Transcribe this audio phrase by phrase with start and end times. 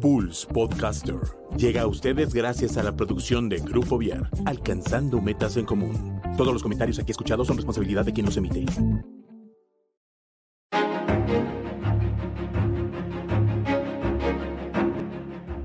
[0.00, 1.20] Pulse Podcaster
[1.56, 6.20] llega a ustedes gracias a la producción de Grupo Viar, alcanzando metas en común.
[6.36, 8.66] Todos los comentarios aquí escuchados son responsabilidad de quien los emite.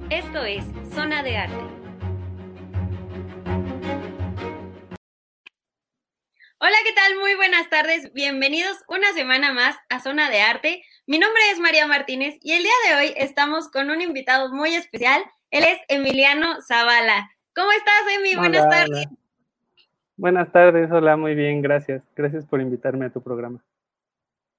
[0.09, 0.63] Esto es
[0.93, 1.80] Zona de Arte.
[7.11, 7.19] Tal?
[7.19, 8.13] Muy buenas tardes.
[8.13, 10.83] Bienvenidos una semana más a Zona de Arte.
[11.05, 14.75] Mi nombre es María Martínez y el día de hoy estamos con un invitado muy
[14.75, 15.21] especial.
[15.49, 17.31] Él es Emiliano Zavala.
[17.55, 18.35] ¿Cómo estás, Emi?
[18.35, 19.07] Buenas tardes.
[20.17, 22.03] Buenas tardes, hola, muy bien, gracias.
[22.15, 23.63] Gracias por invitarme a tu programa.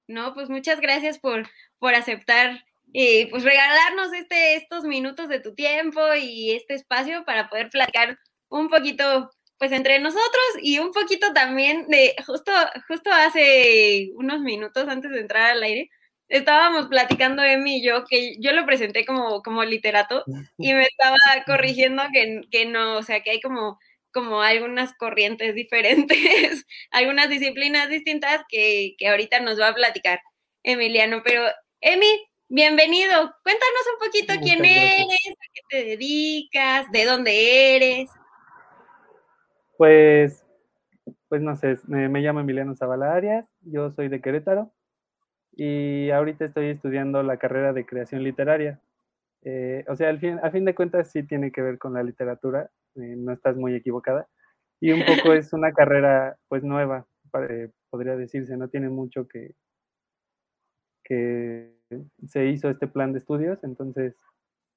[0.07, 1.47] No, pues muchas gracias por,
[1.79, 7.49] por aceptar y pues regalarnos este, estos minutos de tu tiempo y este espacio para
[7.49, 9.31] poder platicar un poquito
[9.63, 12.51] pues entre nosotros y un poquito también de justo
[12.89, 15.89] justo hace unos minutos antes de entrar al aire
[16.27, 20.25] estábamos platicando Emi y yo que yo lo presenté como como literato
[20.57, 23.79] y me estaba corrigiendo que, que no, o sea, que hay como
[24.11, 30.19] como algunas corrientes diferentes, algunas disciplinas distintas que, que ahorita nos va a platicar
[30.63, 31.21] Emiliano.
[31.23, 31.41] Pero,
[31.79, 33.33] Emi, bienvenido.
[33.43, 38.09] Cuéntanos un poquito quién eres, a qué te dedicas, de dónde eres.
[39.77, 40.45] Pues,
[41.29, 44.71] pues no sé, me, me llamo Emiliano Zavala Arias, yo soy de Querétaro
[45.55, 48.79] y ahorita estoy estudiando la carrera de creación literaria.
[49.43, 52.03] Eh, o sea, al fin, a fin de cuentas sí tiene que ver con la
[52.03, 54.27] literatura, eh, no estás muy equivocada.
[54.79, 57.05] Y un poco es una carrera pues nueva,
[57.49, 59.55] eh, podría decirse, no tiene mucho que,
[61.03, 61.73] que
[62.27, 64.15] se hizo este plan de estudios, entonces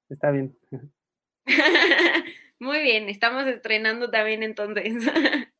[0.09, 0.57] está bien.
[2.59, 4.85] Muy bien, estamos estrenando también entonces.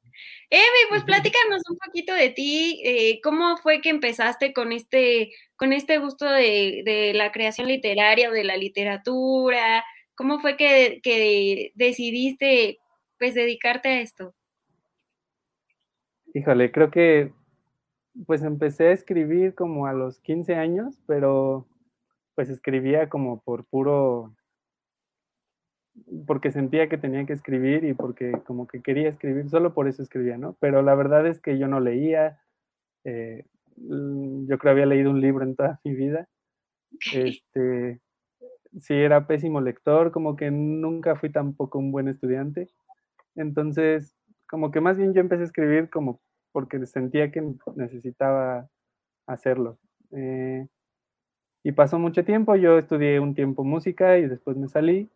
[0.49, 5.73] Emi, pues platícanos un poquito de ti, eh, cómo fue que empezaste con este, con
[5.73, 9.83] este gusto de, de, la creación literaria o de la literatura,
[10.15, 12.79] cómo fue que, que decidiste
[13.19, 14.33] pues dedicarte a esto.
[16.33, 17.31] Híjole, creo que
[18.25, 21.67] pues empecé a escribir como a los 15 años, pero
[22.35, 24.35] pues escribía como por puro
[26.25, 30.03] porque sentía que tenía que escribir y porque como que quería escribir, solo por eso
[30.03, 30.55] escribía, ¿no?
[30.59, 32.39] Pero la verdad es que yo no leía,
[33.03, 36.27] eh, yo creo que había leído un libro en toda mi vida.
[37.13, 37.99] Este,
[38.79, 42.67] sí, era pésimo lector, como que nunca fui tampoco un buen estudiante.
[43.35, 44.15] Entonces,
[44.49, 46.19] como que más bien yo empecé a escribir como
[46.51, 48.67] porque sentía que necesitaba
[49.27, 49.77] hacerlo.
[50.11, 50.67] Eh,
[51.63, 55.09] y pasó mucho tiempo, yo estudié un tiempo música y después me salí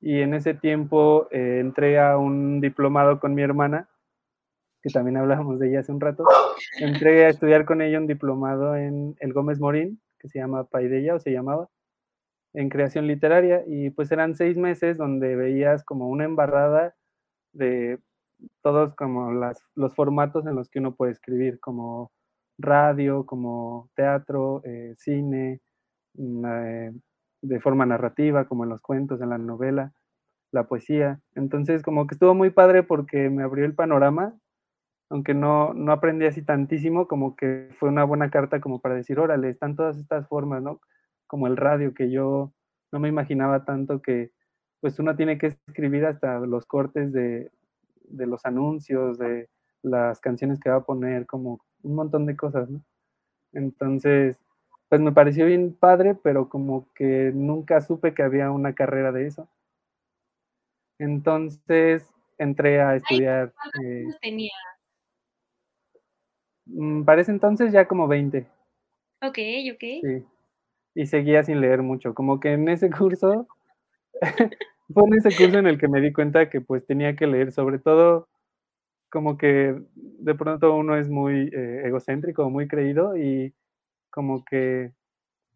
[0.00, 3.88] y en ese tiempo eh, entré a un diplomado con mi hermana,
[4.82, 6.24] que también hablábamos de ella hace un rato.
[6.78, 11.14] Entré a estudiar con ella un diplomado en el Gómez Morín, que se llama Paideya
[11.14, 11.68] o se llamaba,
[12.54, 13.62] en creación literaria.
[13.66, 16.94] Y pues eran seis meses donde veías como una embarrada
[17.52, 17.98] de
[18.62, 19.32] todos como
[19.74, 22.10] los formatos en los que uno puede escribir, como
[22.58, 25.60] radio, como teatro, eh, cine,
[26.14, 26.92] mm, eh,
[27.42, 29.92] de forma narrativa, como en los cuentos, en la novela,
[30.52, 31.20] la poesía.
[31.34, 34.34] Entonces, como que estuvo muy padre porque me abrió el panorama,
[35.10, 39.18] aunque no, no aprendí así tantísimo, como que fue una buena carta como para decir,
[39.18, 40.80] órale, están todas estas formas, ¿no?
[41.26, 42.52] Como el radio, que yo
[42.92, 44.30] no me imaginaba tanto que
[44.80, 47.50] pues uno tiene que escribir hasta los cortes de,
[48.04, 49.48] de los anuncios, de
[49.82, 52.82] las canciones que va a poner, como un montón de cosas, ¿no?
[53.52, 54.38] Entonces,
[54.90, 59.28] pues me pareció bien padre, pero como que nunca supe que había una carrera de
[59.28, 59.48] eso.
[60.98, 63.52] Entonces entré a estudiar.
[63.52, 64.50] ¿Cuántos eh, tenía?
[66.66, 68.48] Mm, para ese entonces ya como 20.
[69.22, 69.38] Ok,
[69.72, 69.84] ok.
[70.02, 70.24] Sí.
[70.96, 72.12] Y seguía sin leer mucho.
[72.12, 73.46] Como que en ese curso,
[74.92, 77.52] fue en ese curso en el que me di cuenta que pues tenía que leer,
[77.52, 78.26] sobre todo
[79.08, 83.54] como que de pronto uno es muy eh, egocéntrico, muy creído y
[84.10, 84.92] como que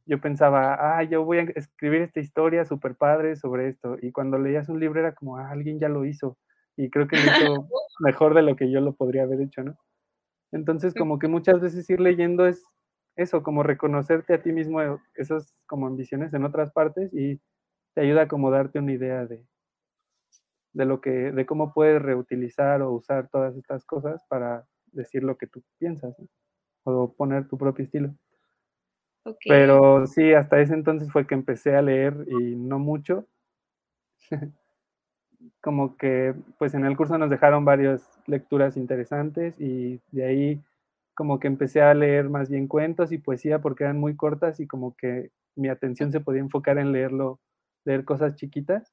[0.07, 3.97] yo pensaba, ah, yo voy a escribir esta historia súper padre sobre esto.
[4.01, 6.39] Y cuando leías un libro era como, ah, alguien ya lo hizo.
[6.77, 7.23] Y creo que lo
[7.63, 7.69] hizo
[8.01, 9.77] mejor de lo que yo lo podría haber hecho, ¿no?
[10.53, 12.65] Entonces, como que muchas veces ir leyendo es
[13.17, 17.41] eso, como reconocerte a ti mismo eh, esas como ambiciones en otras partes y
[17.95, 19.45] te ayuda como darte una idea de,
[20.73, 25.37] de lo que, de cómo puedes reutilizar o usar todas estas cosas para decir lo
[25.39, 26.29] que tú piensas, ¿no?
[26.85, 28.15] o poner tu propio estilo.
[29.47, 33.27] Pero sí, hasta ese entonces fue que empecé a leer y no mucho.
[35.61, 40.63] como que pues en el curso nos dejaron varias lecturas interesantes y de ahí
[41.15, 44.67] como que empecé a leer más bien cuentos y poesía porque eran muy cortas y
[44.67, 47.41] como que mi atención se podía enfocar en leerlo
[47.85, 48.93] leer cosas chiquitas.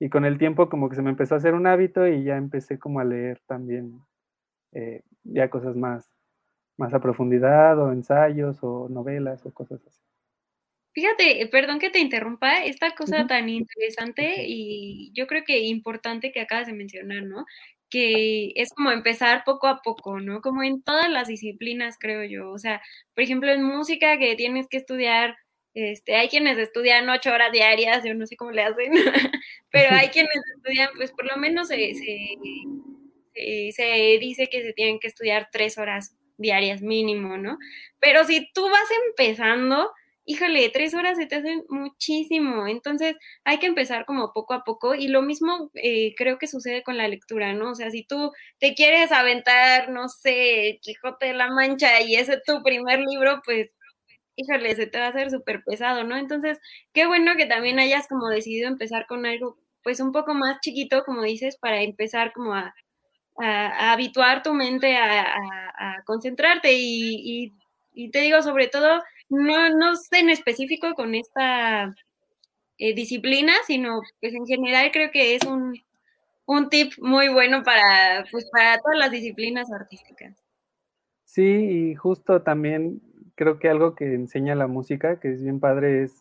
[0.00, 2.36] Y con el tiempo como que se me empezó a hacer un hábito y ya
[2.36, 4.00] empecé como a leer también
[4.72, 6.08] eh, ya cosas más,
[6.78, 10.00] más a profundidad o ensayos o novelas o cosas así.
[10.92, 16.32] Fíjate, eh, perdón que te interrumpa, esta cosa tan interesante y yo creo que importante
[16.32, 17.44] que acabas de mencionar, ¿no?
[17.90, 20.40] Que es como empezar poco a poco, ¿no?
[20.40, 22.50] Como en todas las disciplinas, creo yo.
[22.50, 22.80] O sea,
[23.14, 25.36] por ejemplo, en música que tienes que estudiar,
[25.74, 28.92] este, hay quienes estudian ocho horas diarias, yo no sé cómo le hacen,
[29.70, 32.36] pero hay quienes estudian, pues por lo menos se, se
[34.20, 37.58] dice que se tienen que estudiar tres horas diarias mínimo, ¿no?
[38.00, 39.90] Pero si tú vas empezando,
[40.24, 42.66] híjole, tres horas se te hacen muchísimo.
[42.68, 46.82] Entonces hay que empezar como poco a poco y lo mismo eh, creo que sucede
[46.82, 47.70] con la lectura, ¿no?
[47.72, 52.34] O sea, si tú te quieres aventar, no sé, Quijote de la Mancha y ese
[52.34, 53.70] es tu primer libro, pues
[54.36, 56.16] híjole, se te va a hacer súper pesado, ¿no?
[56.16, 56.58] Entonces,
[56.92, 61.04] qué bueno que también hayas como decidido empezar con algo pues un poco más chiquito,
[61.04, 62.74] como dices, para empezar como a,
[63.38, 67.52] habituar tu mente a, concentrarte y,
[67.92, 71.94] y, te digo, sobre todo, no, no sé en específico con esta
[72.78, 75.78] eh, disciplina, sino pues en general creo que es un,
[76.46, 80.34] un tip muy bueno para, pues, para todas las disciplinas artísticas.
[81.24, 83.02] Sí, y justo también
[83.34, 86.14] creo que algo que enseña la música, que es bien padre, es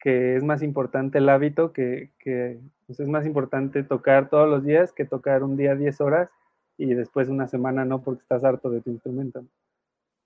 [0.00, 4.64] que es más importante el hábito, que, que pues, es más importante tocar todos los
[4.64, 6.30] días que tocar un día 10 horas
[6.78, 9.44] y después una semana no porque estás harto de tu instrumento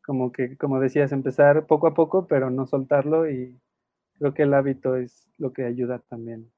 [0.04, 3.56] como que, como decías, empezar poco a poco, pero no soltarlo y
[4.18, 6.50] creo que el hábito es lo que ayuda también.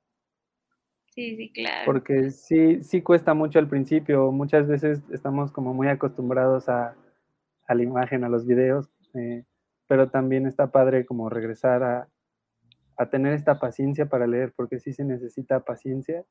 [1.11, 1.85] Sí, sí, claro.
[1.85, 6.97] Porque sí, sí cuesta mucho al principio, muchas veces estamos como muy acostumbrados a,
[7.69, 9.45] la imagen, a los videos, eh,
[9.87, 12.09] pero también está padre como regresar a,
[12.97, 16.25] a tener esta paciencia para leer, porque sí se necesita paciencia.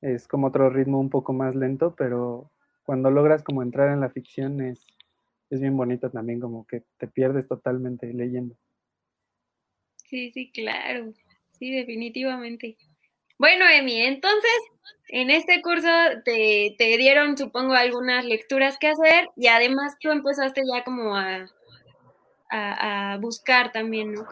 [0.00, 2.50] Es como otro ritmo un poco más lento, pero
[2.84, 4.86] cuando logras como entrar en la ficción es,
[5.50, 8.54] es bien bonito también, como que te pierdes totalmente leyendo.
[10.08, 11.12] Sí, sí, claro.
[11.58, 12.76] Sí, definitivamente.
[13.38, 14.52] Bueno, Emi, entonces,
[15.08, 15.88] en este curso
[16.24, 21.46] te, dieron, supongo, algunas lecturas que hacer y además tú empezaste ya como a,
[22.50, 24.26] a, buscar también, ¿no?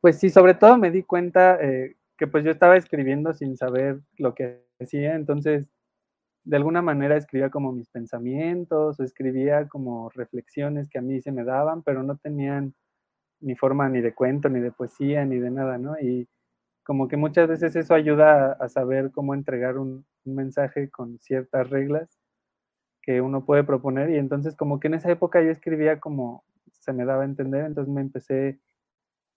[0.00, 4.00] Pues sí, sobre todo me di cuenta eh, que pues yo estaba escribiendo sin saber
[4.18, 5.66] lo que decía, entonces
[6.44, 11.32] de alguna manera escribía como mis pensamientos o escribía como reflexiones que a mí se
[11.32, 12.74] me daban, pero no tenían
[13.40, 15.98] ni forma ni de cuento, ni de poesía, ni de nada, ¿no?
[16.00, 16.28] Y
[16.84, 22.18] como que muchas veces eso ayuda a, saber cómo entregar un, mensaje con ciertas reglas
[23.02, 26.92] que uno puede proponer y entonces como que en esa época yo escribía como se
[26.92, 28.58] me daba a entender, entonces me empecé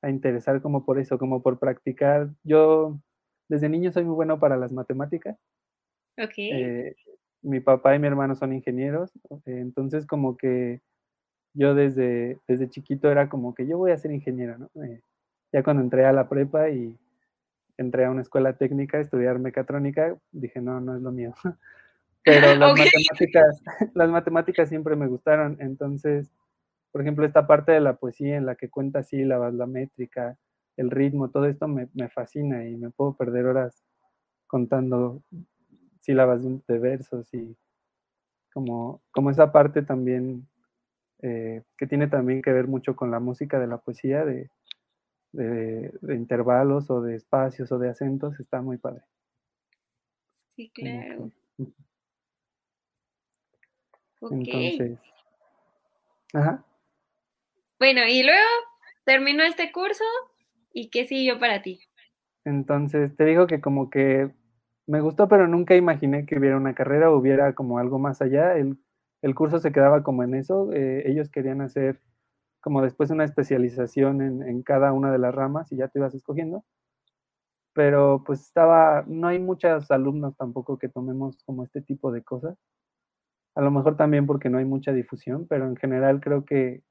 [0.01, 2.29] a interesar como por eso, como por practicar.
[2.43, 2.99] Yo
[3.49, 5.37] desde niño soy muy bueno para las matemáticas
[6.37, 6.95] eh,
[7.41, 9.11] mi papá y mi hermano son ingenieros,
[9.45, 10.81] entonces como que
[11.53, 14.83] yo desde, desde chiquito era como que yo voy a ser ingeniero, ¿no?
[14.83, 15.01] Eh,
[15.51, 16.97] ya cuando entré a la prepa y
[17.77, 21.33] entré a una escuela técnica a estudiar mecatrónica, dije, no, no es lo mío.
[22.23, 23.63] Pero las, matemáticas,
[23.95, 26.31] las matemáticas siempre me gustaron, entonces,
[26.91, 30.37] por ejemplo, esta parte de la poesía en la que cuenta sílabas, la métrica,
[30.77, 33.83] el ritmo, todo esto me, me fascina y me puedo perder horas
[34.47, 35.23] contando
[36.01, 37.55] sílabas de versos y
[38.53, 40.47] como, como esa parte también
[41.21, 44.49] eh, que tiene también que ver mucho con la música de la poesía, de,
[45.31, 49.03] de, intervalos o de espacios o de acentos, está muy padre.
[50.55, 51.31] Sí, claro.
[54.21, 54.99] Entonces,
[56.33, 56.65] ajá.
[57.81, 58.47] Bueno, y luego
[59.05, 60.03] terminó este curso
[60.71, 61.79] y qué siguió para ti.
[62.45, 64.29] Entonces, te digo que como que
[64.85, 68.55] me gustó, pero nunca imaginé que hubiera una carrera o hubiera como algo más allá.
[68.55, 68.77] El,
[69.33, 70.71] curso se quedaba como en eso.
[70.73, 71.99] Eh, ellos querían hacer
[72.59, 76.63] como después una especialización en, cada una de las ramas y ya te ibas escogiendo.
[77.73, 82.59] Pero pues estaba, no hay muchos alumnos tampoco que tomemos como este tipo de cosas.
[83.55, 86.83] A lo mejor también porque no hay mucha difusión, pero en general creo que,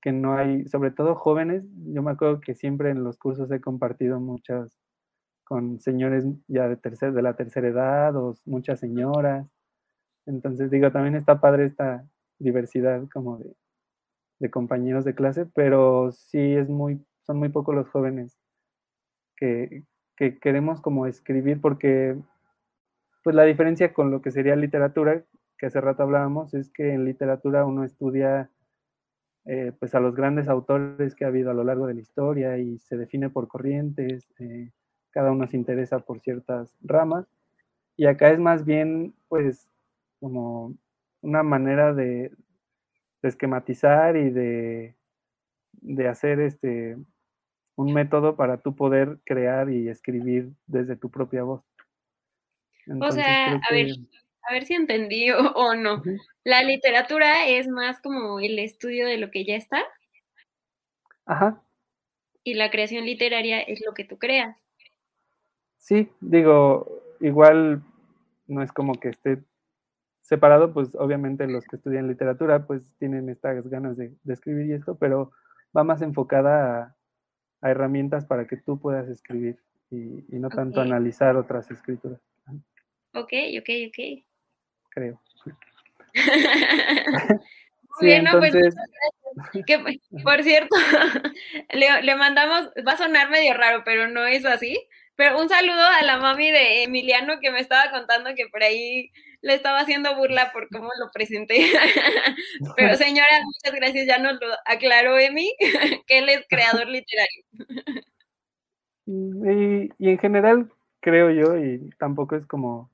[0.00, 3.60] que no hay, sobre todo jóvenes, yo me acuerdo que siempre en los cursos he
[3.60, 4.78] compartido muchas
[5.44, 9.48] con señores ya de, tercer, de la tercera edad o muchas señoras.
[10.26, 12.06] Entonces, digo, también está padre esta
[12.38, 13.38] diversidad como
[14.38, 18.38] de, compañeros de clase, pero sí es muy, son muy pocos los jóvenes
[19.36, 19.84] que,
[20.16, 22.16] que queremos como escribir porque
[23.22, 25.24] pues la diferencia con lo que sería literatura,
[25.58, 28.50] que hace rato hablábamos, es que en literatura uno estudia
[29.46, 32.58] eh, pues a los grandes autores que ha habido a lo largo de la historia
[32.58, 34.70] y se define por corrientes, eh,
[35.10, 37.26] cada uno se interesa por ciertas ramas.
[37.96, 39.68] Y acá es más bien, pues,
[40.20, 40.74] como
[41.22, 42.32] una manera de,
[43.22, 44.96] esquematizar y de,
[45.72, 46.96] de hacer este
[47.80, 51.62] un método para tú poder crear y escribir desde tu propia voz.
[52.86, 53.88] o sea, a ver,
[54.50, 56.02] a ver si entendí o, no.
[56.44, 59.80] La literatura es más como el estudio de lo que ya está.
[61.24, 61.62] Ajá.
[62.42, 64.56] Y la creación literaria es lo que tú creas.
[65.78, 67.82] Sí, digo, igual
[68.48, 69.38] no es como que esté
[70.20, 74.96] separado, pues obviamente los que estudian literatura pues tienen estas ganas de, escribir y esto,
[74.96, 75.30] pero
[75.76, 76.96] va más enfocada
[77.60, 79.58] a, herramientas para que tú puedas escribir
[79.90, 82.20] y, no tanto analizar otras escrituras.
[83.12, 84.29] Ok, ok, ok
[84.90, 85.20] creo.
[88.00, 88.54] Muy bien, pues,
[90.22, 90.76] por cierto,
[92.02, 94.78] le, mandamos, va a sonar medio raro, pero no es así.
[95.16, 99.10] Pero un saludo a la mami de Emiliano que me estaba contando que por ahí
[99.42, 101.56] le estaba haciendo burla por cómo lo presenté.
[102.76, 105.54] Pero señora, muchas gracias, ya nos lo aclaró Emi,
[106.06, 107.44] que él es creador literario.
[109.06, 110.70] Y, y en general
[111.00, 112.90] creo yo, y tampoco es como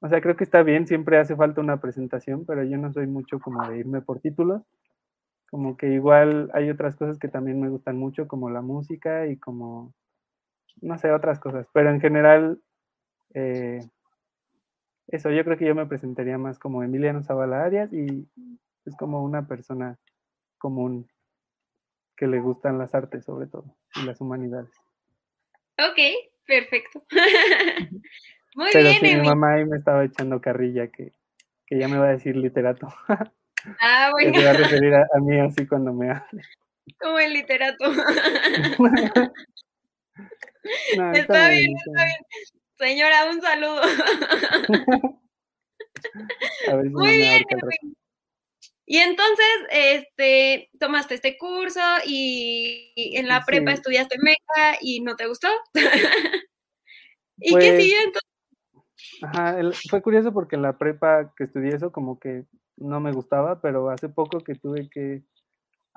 [0.00, 3.06] o sea, creo que está bien, siempre hace falta una presentación, pero yo no soy
[3.06, 4.62] mucho como de irme por títulos.
[5.50, 9.38] Como que igual hay otras cosas que también me gustan mucho, como la música y
[9.38, 9.94] como,
[10.82, 11.66] no sé, otras cosas.
[11.72, 12.60] Pero en general,
[13.32, 13.80] eh,
[15.08, 18.28] eso, yo creo que yo me presentaría más como Emiliano Zavala Arias y
[18.84, 19.98] es como una persona
[20.58, 21.08] común
[22.16, 24.72] que le gustan las artes sobre todo y las humanidades.
[25.78, 25.98] Ok,
[26.46, 27.02] perfecto.
[28.56, 31.12] Muy Pero bien, sí, mi mamá ahí me estaba echando carrilla que,
[31.66, 32.88] que ya me va a decir literato.
[33.80, 34.32] Ah, bueno.
[34.32, 36.42] Que se va a referir a, mí así cuando me hable.
[36.98, 37.84] Como el literato.
[41.12, 42.16] está, bien, está bien.
[42.78, 43.82] Señora, un saludo.
[46.68, 47.44] a ver si Muy bien,
[48.88, 55.26] y entonces, este, tomaste este curso y, en la prepa estudiaste meca y no te
[55.26, 55.48] gustó.
[57.38, 58.25] ¿Y qué pues sigue entonces?
[59.22, 59.56] Ajá,
[59.88, 62.46] fue curioso porque en la prepa que estudié eso como que
[62.76, 65.22] no me gustaba, pero hace poco que tuve que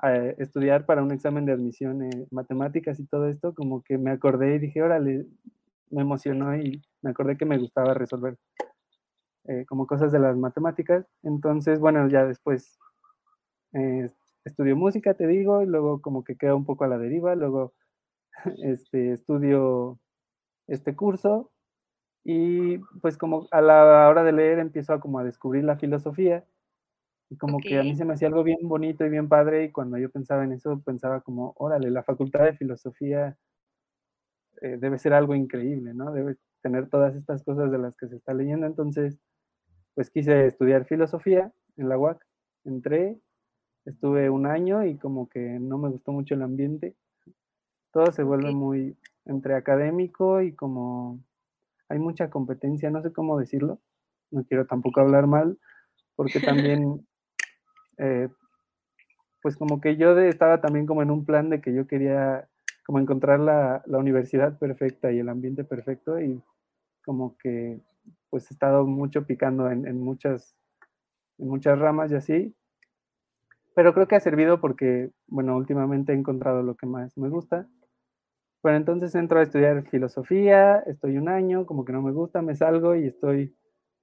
[0.02, 4.10] eh, estudiar para un examen de admisión en matemáticas y todo esto, como que me
[4.10, 5.26] acordé y dije, órale,
[5.90, 8.38] me emocionó y me acordé que me gustaba resolver
[9.44, 11.06] eh, como cosas de las matemáticas.
[11.22, 12.78] Entonces, bueno, ya después
[13.74, 14.08] eh,
[14.44, 17.74] estudio música, te digo, y luego como que queda un poco a la deriva, luego
[18.64, 19.98] este, estudio
[20.66, 21.50] este curso
[22.24, 26.44] y pues como a la hora de leer empiezo a como a descubrir la filosofía
[27.30, 29.70] y como que a mí se me hacía algo bien bonito y bien padre y
[29.70, 33.36] cuando yo pensaba en eso pensaba como, órale, la facultad de filosofía
[34.62, 36.12] eh, debe ser algo increíble, ¿no?
[36.12, 38.66] Debe tener todas estas cosas de las que se está leyendo.
[38.66, 39.18] Entonces,
[39.94, 42.20] pues quise estudiar filosofía en la UAC.
[42.64, 43.18] Entré,
[43.84, 46.96] estuve un año y como que no me gustó mucho el ambiente.
[47.92, 51.20] Todo se vuelve muy entre académico y como
[51.90, 53.80] hay mucha competencia, no sé cómo decirlo,
[54.30, 55.58] no quiero tampoco hablar mal,
[56.14, 57.06] porque también,
[57.98, 58.28] eh,
[59.42, 62.48] pues como que yo estaba también como en un plan de que yo quería
[62.86, 66.42] como encontrar la, universidad perfecta y el ambiente perfecto y
[67.04, 67.80] como que
[68.30, 70.56] pues he estado mucho picando en, en, muchas,
[71.38, 72.56] en muchas ramas y así,
[73.74, 77.68] pero creo que ha servido porque, bueno, últimamente he encontrado lo que más me gusta
[78.62, 82.54] bueno, entonces entro a estudiar filosofía, estoy un año, como que no me gusta, me
[82.54, 83.56] salgo y estoy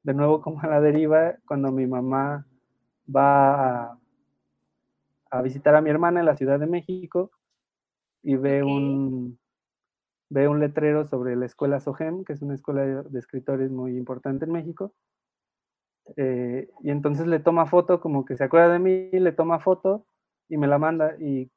[0.03, 2.47] de nuevo como a la deriva cuando mi mamá
[3.13, 3.97] va
[5.29, 7.31] a, visitar a mi hermana en la Ciudad de México
[8.23, 9.37] y ve un
[10.29, 14.45] ve un letrero sobre la escuela SOGEM, que es una escuela de escritores muy importante
[14.45, 14.93] en México.
[16.15, 20.05] Eh, y entonces le toma foto, como que se acuerda de mí, le toma foto
[20.49, 21.15] y me la manda.
[21.19, 21.49] Y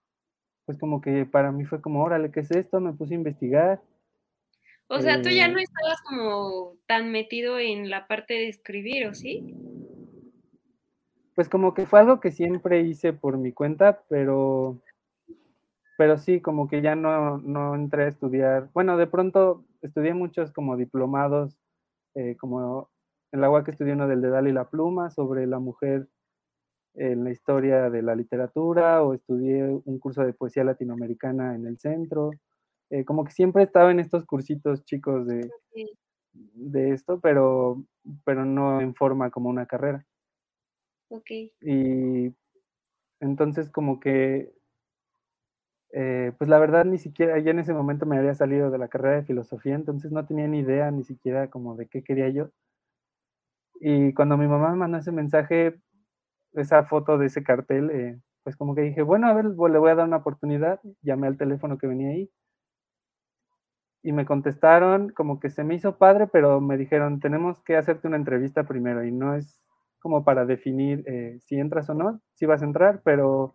[0.71, 2.79] pues como que para mí fue como, órale, ¿qué es esto?
[2.79, 3.83] Me puse a investigar.
[4.87, 9.09] O sea, tú ya no eh estabas como tan metido en la parte de escribir,
[9.09, 9.53] ¿o sí?
[11.35, 14.81] Pues como que fue algo que siempre hice por mi cuenta, pero,
[15.99, 18.71] pero sí, como que ya no, no entré a estudiar.
[18.73, 21.59] Bueno, de pronto estudié muchos como diplomados,
[22.15, 22.89] eh, como
[23.33, 26.07] en la agua que estudié uno del dedal y la pluma, sobre la mujer
[26.95, 31.79] en la historia de la literatura o estudié un curso de poesía latinoamericana en el
[31.79, 32.31] centro.
[32.91, 35.49] Eh, como que siempre estaba en estos cursitos chicos de,
[36.33, 37.85] de esto, pero,
[38.25, 40.05] pero no en forma como una carrera.
[41.09, 41.31] Ok.
[41.61, 42.35] Y
[43.21, 44.53] Entonces como que,
[45.93, 48.89] eh, pues la verdad ni siquiera, ya en ese momento me había salido de la
[48.89, 52.51] carrera de filosofía, entonces no tenía ni idea ni siquiera como de qué quería yo.
[53.81, 55.81] Y cuando mi mamá me mandó ese mensaje,
[56.52, 59.90] esa foto de ese cartel, eh, pues como que dije, bueno, a ver, le voy
[59.90, 60.80] a dar una oportunidad.
[61.02, 62.30] Llamé al teléfono que venía ahí.
[64.02, 68.09] Y me contestaron como que se me hizo padre, pero me dijeron, tenemos que hacerte
[68.09, 69.04] una entrevista primero.
[69.04, 69.62] Y no es
[70.00, 73.54] como para definir eh, si entras o no, si vas a entrar, pero,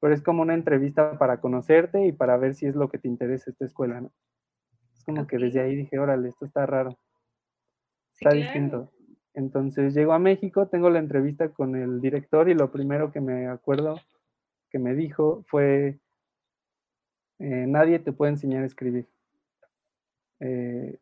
[0.00, 3.08] pero es como una entrevista para conocerte y para ver si es lo que te
[3.08, 4.10] interesa esta escuela, ¿no?
[4.96, 6.98] Es como que desde ahí dije, órale, esto está raro.
[8.18, 8.90] está distinto.
[9.34, 13.48] Entonces llego a México, tengo la entrevista con el director y lo primero que me
[13.48, 14.00] acuerdo
[14.70, 15.98] que me dijo fue,
[17.40, 19.08] eh, nadie te puede enseñar a escribir.
[20.40, 20.98] Eh,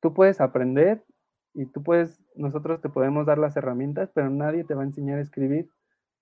[0.00, 1.04] tú puedes aprender
[1.52, 5.18] y tú puedes, nosotros te podemos dar las herramientas, pero nadie te va a enseñar
[5.18, 5.68] a escribir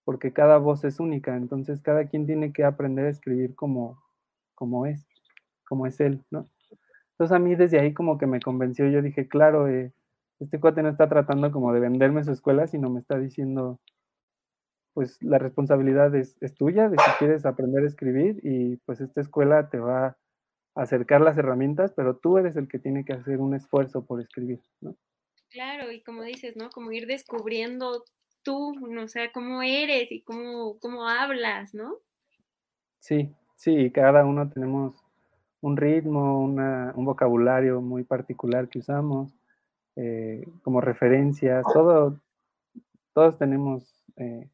[0.05, 4.03] porque cada voz es única, entonces cada quien tiene que aprender a escribir como,
[4.55, 5.07] como es,
[5.69, 6.49] como es él, ¿no?
[7.13, 9.93] Entonces a mí desde ahí como que me convenció, yo dije, claro, eh,
[10.43, 13.81] este cuate no está tratando como de venderme su escuela, sino me está diciendo,
[14.93, 19.71] pues la responsabilidad es, tuya de si quieres aprender a escribir y pues esta escuela
[19.71, 20.17] te va a
[20.75, 24.61] acercar las herramientas, pero tú eres el que tiene que hacer un esfuerzo por escribir,
[24.81, 24.97] ¿no?
[25.51, 26.71] Claro, y como dices, ¿no?
[26.71, 28.05] Como ir descubriendo
[28.43, 29.05] tú, ¿no?
[29.05, 31.99] o sea, cómo eres y cómo, cómo hablas, ¿no?
[32.99, 35.05] Sí, sí, cada uno tenemos
[35.61, 39.33] un ritmo, un vocabulario muy particular que usamos
[39.97, 42.21] eh, como referencias, todo,
[43.13, 44.49] todos tenemos, eh,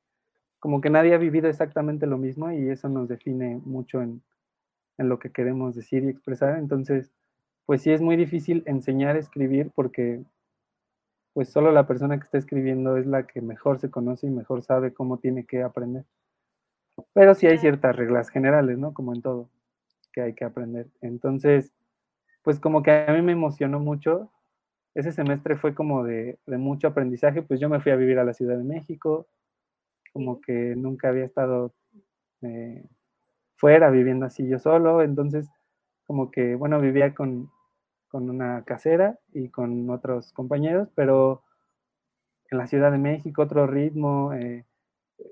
[0.59, 4.23] como que nadie ha vivido exactamente lo mismo y eso nos define mucho en,
[4.99, 6.59] en, lo que queremos decir y expresar.
[6.59, 7.12] Entonces,
[7.66, 10.23] pues sí es muy difícil enseñar a escribir porque
[11.35, 14.62] pues solo la persona que está escribiendo es la que mejor se conoce y mejor
[14.62, 16.04] sabe cómo tiene que aprender.
[17.12, 18.92] Pero sí hay ciertas reglas generales, ¿no?
[18.92, 19.49] Como en todo,
[20.12, 20.88] que hay que aprender.
[21.00, 21.73] Entonces,
[22.42, 24.33] pues como que a mí me emocionó mucho
[24.94, 28.35] ese semestre fue como de, mucho aprendizaje, pues yo me fui a vivir a la
[28.35, 29.29] Ciudad de México,
[30.12, 31.74] como que nunca había estado
[32.42, 32.85] eh,
[33.57, 35.48] fuera viviendo así yo solo, entonces
[36.07, 37.51] como que, bueno, vivía con,
[38.12, 41.42] una casera y con otros compañeros, pero
[42.51, 44.64] en la Ciudad de México otro ritmo, eh,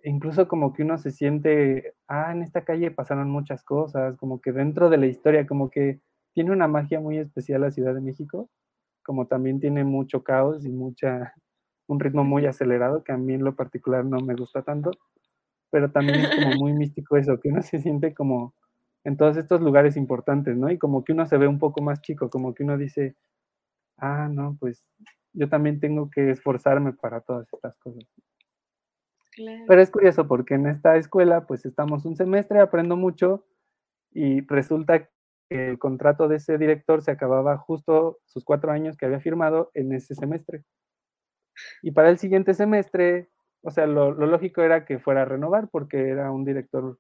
[0.05, 4.53] incluso como que uno se siente, ah, en esta calle pasaron muchas cosas, como que
[4.53, 6.01] dentro de la historia, como que
[6.35, 8.51] tiene una magia muy especial la Ciudad de México
[9.07, 11.33] como también tiene mucho caos y mucha,
[11.87, 14.91] un ritmo muy acelerado, que a mí en lo particular no me gusta tanto,
[15.71, 18.53] pero también es como muy místico eso, que uno se siente como
[19.05, 20.69] en todos estos lugares importantes, ¿no?
[20.73, 23.15] Y como que uno se ve un poco más chico, como que uno dice,
[23.99, 24.85] ah, no, pues
[25.33, 28.05] yo también tengo que esforzarme para todas estas cosas.
[29.69, 33.45] Pero es curioso porque en esta escuela, pues estamos un semestre, aprendo mucho
[34.11, 35.09] y resulta
[35.49, 39.93] el contrato de ese director se acababa justo sus cuatro años que había firmado en
[39.93, 40.65] ese semestre.
[41.83, 43.29] Y para el siguiente semestre,
[43.63, 46.99] o sea, lo, lógico era que fuera a renovar porque era un director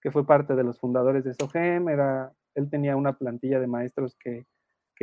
[0.00, 4.16] que fue parte de los fundadores de SOGEM, era, él tenía una plantilla de maestros
[4.18, 4.46] que,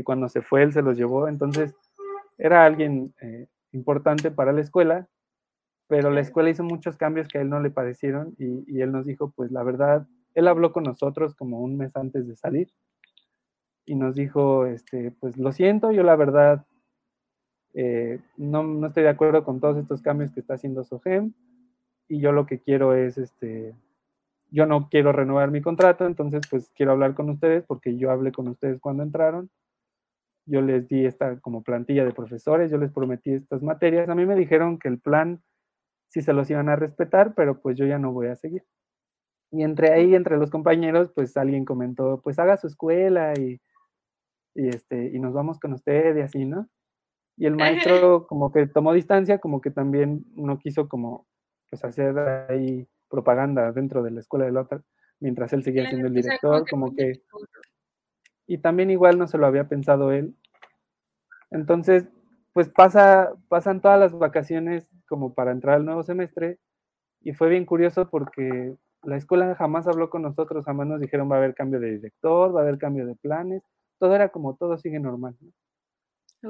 [0.04, 1.76] cuando se fue él se los llevó, entonces
[2.38, 5.10] era alguien eh, importante para la escuela,
[5.88, 8.94] pero la escuela hizo muchos cambios que a él no le parecieron y, y él
[8.94, 12.70] nos dijo, pues la verdad, él habló con nosotros como un mes antes de salir
[13.86, 16.66] y nos dijo, este, pues lo siento, yo la verdad
[17.74, 21.34] eh, no, estoy de acuerdo con todos estos cambios que está haciendo Sogem
[22.08, 23.76] y yo lo que quiero es, este,
[24.52, 28.32] yo no quiero renovar mi contrato, entonces pues quiero hablar con ustedes porque yo hablé
[28.32, 29.50] con ustedes cuando entraron,
[30.46, 34.26] yo les di esta como plantilla de profesores, yo les prometí estas materias, a mí
[34.26, 35.42] me dijeron que el plan
[36.10, 38.64] sí se los iban a respetar, pero pues yo ya no voy a seguir.
[39.52, 43.60] Y entre ahí, entre los compañeros, pues alguien comentó, pues haga su escuela y,
[44.56, 46.70] y, este, y nos vamos con usted y así, ¿no?
[47.38, 47.56] Y el
[47.96, 51.28] maestro como que tomó distancia, como que también no quiso como,
[51.70, 52.18] pues hacer
[52.50, 54.84] ahí propaganda dentro de la escuela del otro,
[55.20, 57.22] mientras él seguía siendo el director, como que...
[58.46, 60.36] Y también igual no se lo había pensado él.
[61.52, 62.08] Entonces,
[62.54, 66.60] pues pasa, pasan todas las vacaciones como para entrar al nuevo semestre
[67.22, 71.36] y fue bien curioso porque la escuela jamás habló con nosotros, jamás nos dijeron va
[71.36, 73.64] a haber cambio de director, va a haber cambio de planes,
[73.98, 75.36] todo era como todo sigue normal.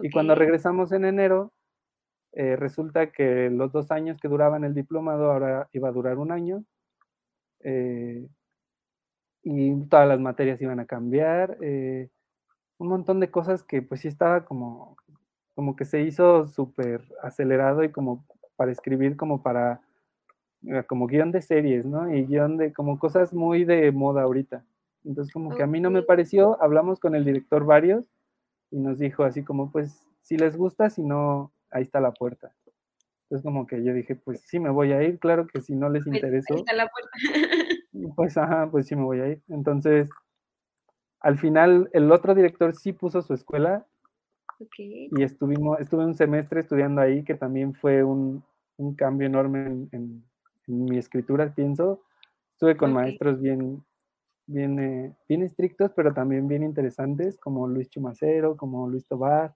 [0.03, 1.51] Y cuando regresamos en enero,
[2.33, 6.31] eh, resulta que los dos años que duraban el diplomado ahora iba a durar un
[6.31, 6.63] año
[7.61, 8.27] eh,
[9.41, 12.09] y todas las materias iban a cambiar, eh,
[12.77, 14.95] un montón de cosas que pues sí estaba como,
[15.55, 19.81] como que se hizo súper acelerado y como para escribir, como para
[20.87, 22.13] como guion de series, ¿no?
[22.13, 24.65] Y guion de como cosas muy de moda ahorita.
[25.05, 28.05] Entonces como que a mí no me pareció, hablamos con el director varios
[28.69, 32.53] y nos dijo así como, pues si les gusta, si no, ahí está la puerta.
[33.23, 35.89] Entonces como que yo dije, pues sí me voy a ir, claro que si no
[35.89, 36.53] les interesó.
[36.53, 37.11] Ahí está la puerta.
[38.15, 39.41] pues ajá, pues sí me voy a ir.
[39.47, 40.09] Entonces,
[41.21, 43.85] al final el otro director sí puso su escuela
[44.77, 48.43] y estuvimos, estuve un semestre estudiando ahí, que también fue un,
[48.77, 50.23] un cambio enorme en,
[50.69, 52.03] mi escritura, pienso.
[52.51, 53.83] Estuve con maestros bien,
[54.45, 59.55] bien, eh, bien estrictos, pero también bien interesantes, como Luis Chumacero, como Luis Tobar,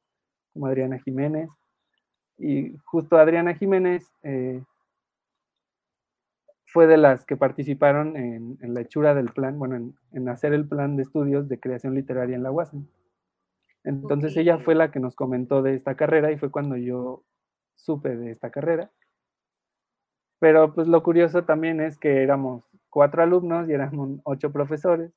[0.53, 1.49] como Adriana Jiménez.
[2.37, 4.63] Y justo Adriana Jiménez eh,
[6.65, 10.67] fue de las que participaron en, la hechura del plan, bueno, en, en, hacer el
[10.67, 12.85] plan de estudios de creación literaria en la UASM.
[13.83, 17.23] Entonces ella fue la que nos comentó de esta carrera y fue cuando yo
[17.75, 18.91] supe de esta carrera.
[20.43, 25.13] Pero pues lo curioso también es que éramos cuatro alumnos y éramos ocho profesores.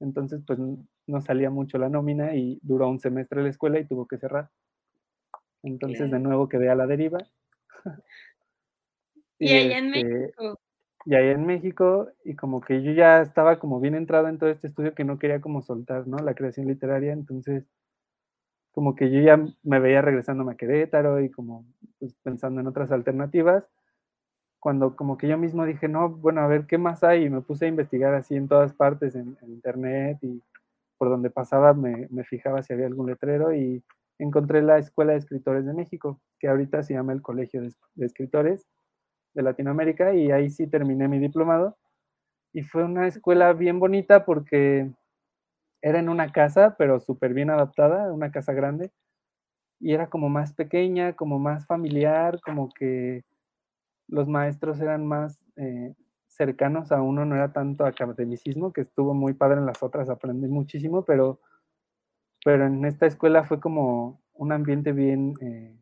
[0.00, 4.06] Entonces pues no salía mucho la nómina y duró un semestre la escuela y tuvo
[4.06, 4.50] que cerrar.
[5.62, 7.20] Entonces de nuevo quedé a la deriva.
[9.38, 10.60] y, allá en este, México.
[11.06, 14.50] Y allá en México, y como que yo ya estaba como bien entrado en todo
[14.50, 16.18] este estudio que no quería como soltar, ¿no?
[16.18, 17.64] La creación literaria, entonces
[18.72, 21.64] como que yo ya me veía regresando a Querétaro y como
[21.98, 23.64] pues, pensando en otras alternativas,
[24.66, 27.40] cuando como que yo mismo dije, no, bueno, a ver qué más hay, y me
[27.40, 30.42] puse a investigar así en todas partes, en, internet y
[30.98, 33.84] por donde pasaba me, me, fijaba si había algún letrero y
[34.18, 38.06] encontré la Escuela de Escritores de México, que ahorita se llama el Colegio de, de
[38.06, 38.66] Escritores
[39.34, 41.76] de Latinoamérica, y ahí sí terminé mi diplomado.
[42.52, 44.90] Y fue una escuela bien bonita porque
[45.80, 48.90] era en una casa, pero súper bien adaptada, una casa grande,
[49.78, 53.22] y era como más pequeña, como más familiar, como que
[54.08, 55.94] los maestros eran más eh,
[56.26, 60.48] cercanos a uno, no era tanto academicismo, que estuvo muy padre en las otras, aprendí
[60.48, 61.40] muchísimo, pero,
[62.44, 65.74] pero en esta escuela fue como un ambiente bien, eh,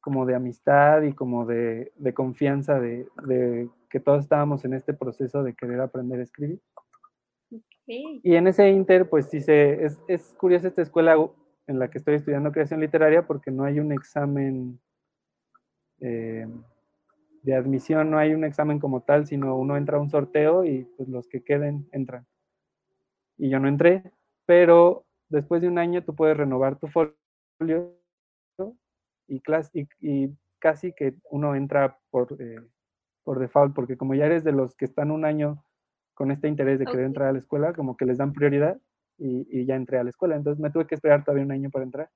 [0.00, 5.42] como de amistad y como de, confianza, de, de, que todos estábamos en este proceso
[5.42, 6.60] de querer aprender a escribir.
[7.86, 11.16] Y en ese inter, pues sí, se, es, es curiosa esta escuela
[11.66, 14.78] en la que estoy estudiando creación literaria porque no hay un examen
[16.00, 16.46] eh,
[17.42, 20.84] de admisión, no hay un examen como tal, sino uno entra a un sorteo y
[20.96, 22.26] pues los que queden entran.
[23.38, 24.02] Y yo no entré,
[24.46, 27.96] pero después de un año tú puedes renovar tu folio
[29.26, 29.40] y,
[30.00, 32.60] y, casi que uno entra por, eh,
[33.22, 35.64] por default, porque como ya eres de los que están un año
[36.14, 38.78] con este interés de querer entrar a la escuela, como que les dan prioridad
[39.16, 40.36] y, ya entré a la escuela.
[40.36, 42.10] Entonces me tuve que esperar todavía un año para entrar.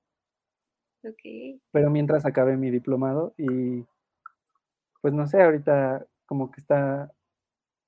[1.03, 1.59] Okay.
[1.71, 3.85] Pero mientras acabé mi diplomado y
[5.05, 7.11] pues no sé, ahorita como que está,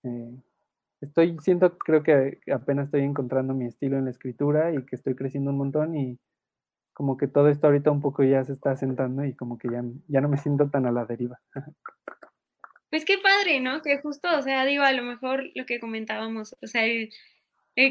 [0.04, 0.38] eh,
[1.02, 5.16] estoy, siento, creo que apenas estoy encontrando mi estilo en la escritura y que estoy
[5.16, 6.20] creciendo un montón y
[6.94, 9.84] como que todo esto ahorita un poco ya se está asentando y como que ya,
[10.08, 11.42] ya no me siento tan a la deriva.
[12.92, 13.82] Pues qué padre, ¿no?
[13.82, 17.10] Que justo, o sea, digo, a lo mejor lo que comentábamos, o sea, el,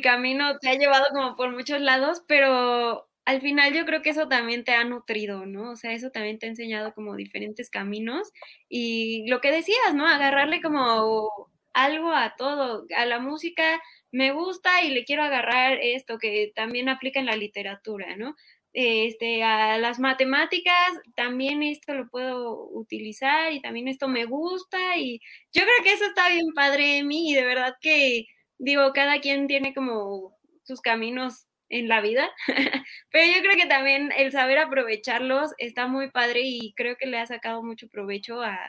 [0.04, 4.28] camino te ha llevado como por muchos lados, pero al final yo creo que eso
[4.28, 5.72] también te ha nutrido, ¿no?
[5.72, 8.32] O sea, eso también te ha enseñado como diferentes caminos
[8.68, 10.06] y lo que decías, ¿no?
[10.06, 11.28] Agarrarle como
[11.74, 16.88] algo a todo, a la música me gusta y le quiero agarrar esto que también
[16.88, 18.34] aplica en la literatura, ¿no?
[18.78, 20.74] este, a las matemáticas,
[21.16, 25.20] también esto lo puedo utilizar y también esto me gusta y
[25.54, 28.26] yo creo que eso está bien padre de mí y de verdad que
[28.58, 32.30] digo, cada quien tiene como sus caminos en la vida,
[33.10, 37.18] pero yo creo que también el saber aprovecharlos está muy padre y creo que le
[37.18, 38.62] ha sacado mucho provecho a,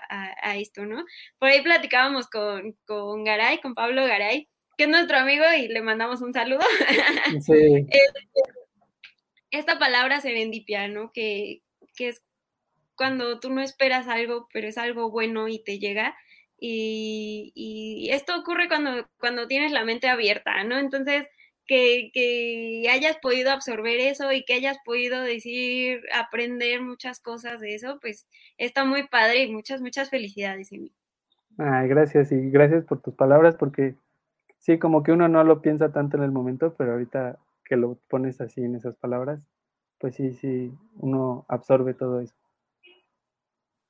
[0.55, 1.05] esto, ¿no?
[1.37, 5.81] Por ahí platicábamos con, con Garay, con Pablo Garay, que es nuestro amigo y le
[5.81, 6.61] mandamos un saludo.
[7.41, 7.85] Sí.
[7.89, 8.27] Este,
[9.51, 11.11] esta palabra serendipia, ¿no?
[11.11, 11.61] Que,
[11.95, 12.23] que es
[12.95, 16.17] cuando tú no esperas algo, pero es algo bueno y te llega.
[16.59, 20.79] Y, esto ocurre cuando, cuando tienes la mente abierta, ¿no?
[20.79, 21.27] Entonces,
[21.67, 27.75] que, que, hayas podido absorber eso y que hayas podido decir, aprender muchas cosas de
[27.75, 28.27] eso, pues
[28.57, 30.91] está muy padre y muchas, muchas felicidades, mí.
[31.57, 33.95] Ay, gracias y gracias por tus palabras porque
[34.59, 37.95] sí, como que uno no lo piensa tanto en el momento, pero ahorita que lo
[38.07, 39.41] pones así en esas palabras,
[39.99, 42.35] pues sí, sí, uno absorbe todo eso.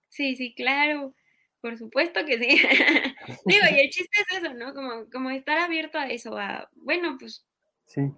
[0.09, 1.13] Sí, sí, claro,
[1.61, 2.47] por supuesto que sí.
[3.45, 4.73] Digo, y el chiste es eso, ¿no?
[4.73, 7.46] Como, como estar abierto a eso, a, bueno, pues,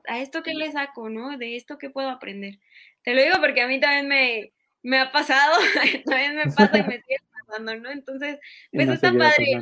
[0.07, 1.37] a esto que le saco, ¿no?
[1.37, 2.59] De esto que puedo aprender.
[3.03, 5.55] Te lo digo porque a mí también me, me ha pasado,
[6.05, 7.91] también me pasa y me sigue pasando, ¿no?
[7.91, 8.39] Entonces,
[8.71, 9.61] pues está padre.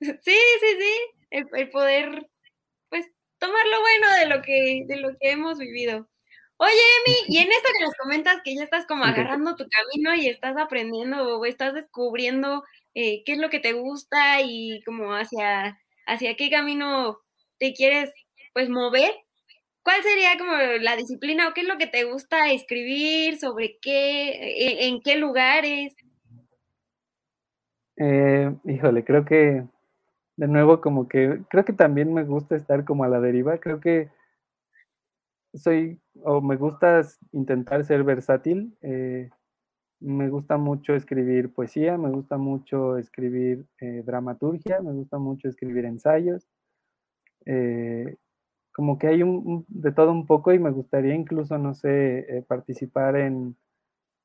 [0.00, 0.94] sí, sí, sí,
[1.30, 2.26] el, poder,
[2.88, 6.08] pues, tomar lo bueno de lo que, de lo que hemos vivido.
[6.58, 6.72] Oye,
[7.06, 10.28] Emi, y en esto que nos comentas que ya estás como agarrando tu camino y
[10.28, 12.62] estás aprendiendo o estás descubriendo
[12.94, 17.18] eh, qué es lo que te gusta y como hacia, hacia qué camino
[17.58, 18.12] te quieres
[18.52, 19.12] pues mover,
[19.82, 24.30] ¿cuál sería como la disciplina o qué es lo que te gusta escribir, sobre qué,
[24.30, 25.94] e, en, qué lugares?
[27.96, 29.64] Eh, híjole, creo que
[30.36, 33.80] de nuevo como que creo que también me gusta estar como a la deriva, creo
[33.80, 34.10] que
[35.54, 38.76] soy o me gusta intentar ser versátil.
[38.80, 39.30] Eh,
[40.00, 45.84] me gusta mucho escribir poesía, me gusta mucho escribir eh, dramaturgia, me gusta mucho escribir
[45.84, 46.48] ensayos.
[48.72, 53.16] Como que hay un, de todo un poco y me gustaría incluso, no sé, participar
[53.16, 53.56] en,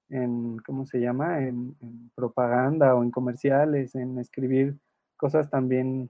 [0.09, 1.39] en, ¿cómo se llama?
[1.39, 4.77] En, en, propaganda o en comerciales, en escribir
[5.17, 6.09] cosas también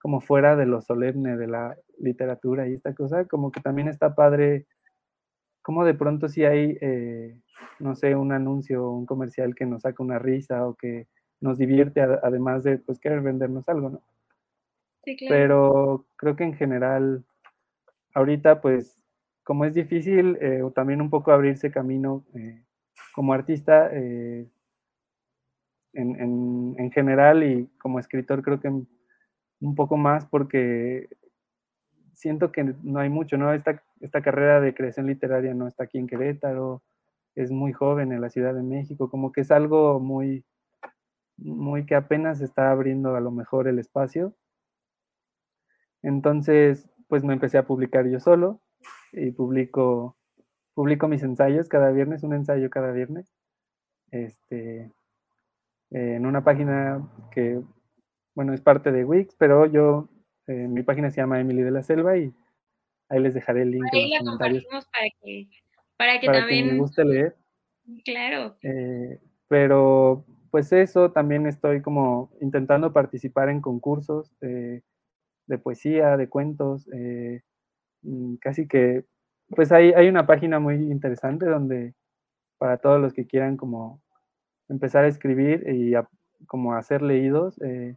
[0.00, 4.14] como fuera de lo solemne de la literatura y esta cosa, como que también está
[4.14, 4.66] padre,
[5.62, 7.40] como de pronto si hay, eh,
[7.80, 11.08] no sé, un anuncio, un comercial que nos saca una risa o que
[11.40, 14.02] nos divierte, además de, pues, querer vendernos algo, ¿no?
[15.04, 15.34] Sí, claro.
[15.34, 17.24] Pero creo que en general,
[18.14, 19.02] ahorita, pues,
[19.44, 22.62] como es difícil, eh, o también un poco abrirse camino eh,
[23.14, 24.50] como artista, en,
[25.94, 31.08] en, en general y como escritor, creo que un poco más porque
[32.14, 33.52] siento que no hay mucho, ¿no?
[33.52, 36.82] Esta, esta carrera de creación literaria no está aquí en Querétaro,
[37.34, 40.44] es muy joven en la Ciudad de México, como que es algo muy,
[41.36, 44.34] muy que apenas está abriendo a lo mejor el espacio.
[46.02, 48.60] Entonces, pues me empecé a publicar yo solo
[49.12, 50.16] y publico,
[50.74, 53.34] publico mis ensayos cada viernes, un ensayo cada viernes,
[54.10, 54.92] este,
[55.90, 57.60] en una página que
[58.38, 60.08] bueno, es parte de Wix, pero yo,
[60.46, 62.32] eh, mi página se llama Emily de la Selva y
[63.08, 63.84] ahí les dejaré el link.
[63.92, 65.48] Ahí la compartimos para que,
[65.96, 66.68] para que también.
[66.68, 67.36] me guste leer.
[68.04, 68.56] Claro.
[68.62, 69.18] Eh,
[69.48, 74.32] pero, pues eso, también estoy como intentando participar en concursos
[75.48, 77.42] de, poesía, de cuentos, eh,
[78.02, 79.04] mm, casi que,
[79.48, 81.94] pues hay, hay una página muy interesante donde
[82.58, 84.02] para todos los que quieran como
[84.68, 85.94] empezar a escribir y
[86.46, 87.96] como hacer leídos, eh,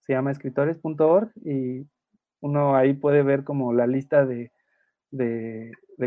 [0.00, 1.86] se llama escritores.org y
[2.40, 4.52] uno ahí puede ver como la lista de,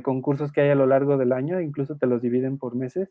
[0.04, 3.10] concursos que hay a lo largo del año, incluso te los dividen por meses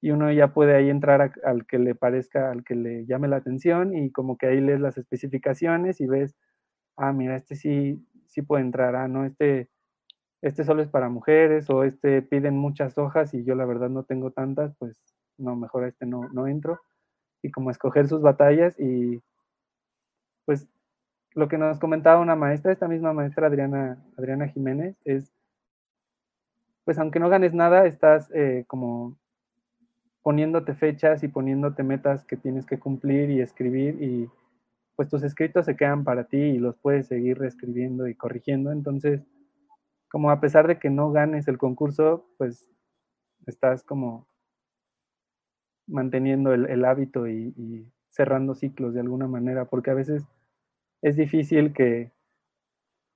[0.00, 3.36] y uno ya puede ahí entrar al que le parezca, al que le llame la
[3.36, 6.36] atención y como que ahí lees las especificaciones y ves,
[6.98, 9.70] ah, mira, este sí, sí puede entrar, ah, no, este,
[10.42, 14.04] este solo es para mujeres o este piden muchas hojas y yo la verdad no
[14.04, 14.96] tengo tantas, pues
[15.38, 16.80] no, mejor a este no, no entro.
[17.42, 19.22] Y como escoger sus batallas y
[20.44, 20.68] pues
[21.34, 25.32] lo que nos comentaba una maestra, esta misma maestra Adriana, Adriana Jiménez, es,
[26.84, 29.16] pues aunque no ganes nada, estás eh, como
[30.22, 34.28] poniéndote fechas y poniéndote metas que tienes que cumplir y escribir y
[34.98, 38.72] pues tus escritos se quedan para ti y los puedes seguir reescribiendo y corrigiendo.
[38.72, 39.22] Entonces,
[40.10, 42.68] como a pesar de que no ganes el concurso, pues
[43.46, 44.26] estás como
[45.86, 50.24] manteniendo el, hábito y, cerrando ciclos de alguna manera, porque a veces
[51.00, 52.10] es difícil que,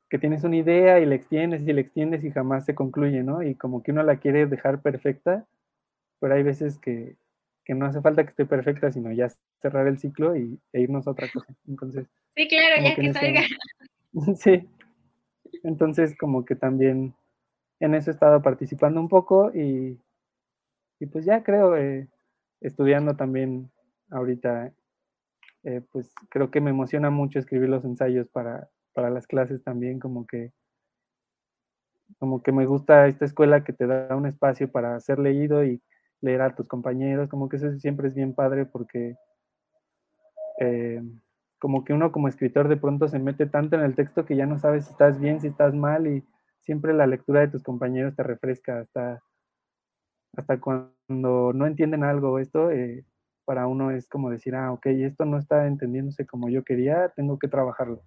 [0.09, 3.43] que tienes una idea y la extiendes y la extiendes y jamás se concluye, ¿no?
[3.43, 5.49] Y como que uno la quiere dejar perfecta,
[6.21, 7.17] pero hay veces que,
[7.69, 9.29] no hace falta que esté perfecta, sino ya
[9.61, 11.55] cerrar el ciclo y, e irnos a otra cosa.
[11.67, 12.07] Entonces.
[12.35, 13.43] Sí, claro, ya que, salga.
[14.37, 14.69] sí.
[15.63, 17.15] Entonces, como que también
[17.81, 19.99] en eso he estado participando un poco y,
[20.99, 22.09] y pues ya creo, eh,
[22.61, 23.71] estudiando también
[24.11, 24.73] ahorita
[25.65, 30.27] eh, pues creo que me emociona mucho escribir los ensayos para, las clases también, como
[30.27, 30.53] que,
[32.19, 35.81] como que me gusta esta escuela que te da un espacio para ser leído y
[36.23, 39.17] leer a tus compañeros, como que eso siempre es bien padre porque
[40.61, 41.03] eh,
[41.59, 44.47] como que uno como escritor de pronto se mete tanto en el texto que ya
[44.47, 46.25] no sabes si estás bien, si estás mal y
[46.61, 49.23] siempre la lectura de tus compañeros te refresca hasta,
[50.37, 53.05] hasta cuando no entienden algo esto, eh,
[53.45, 57.39] para uno es como decir, ah, ok, esto no está entendiéndose como yo quería, tengo
[57.39, 58.03] que trabajarlo.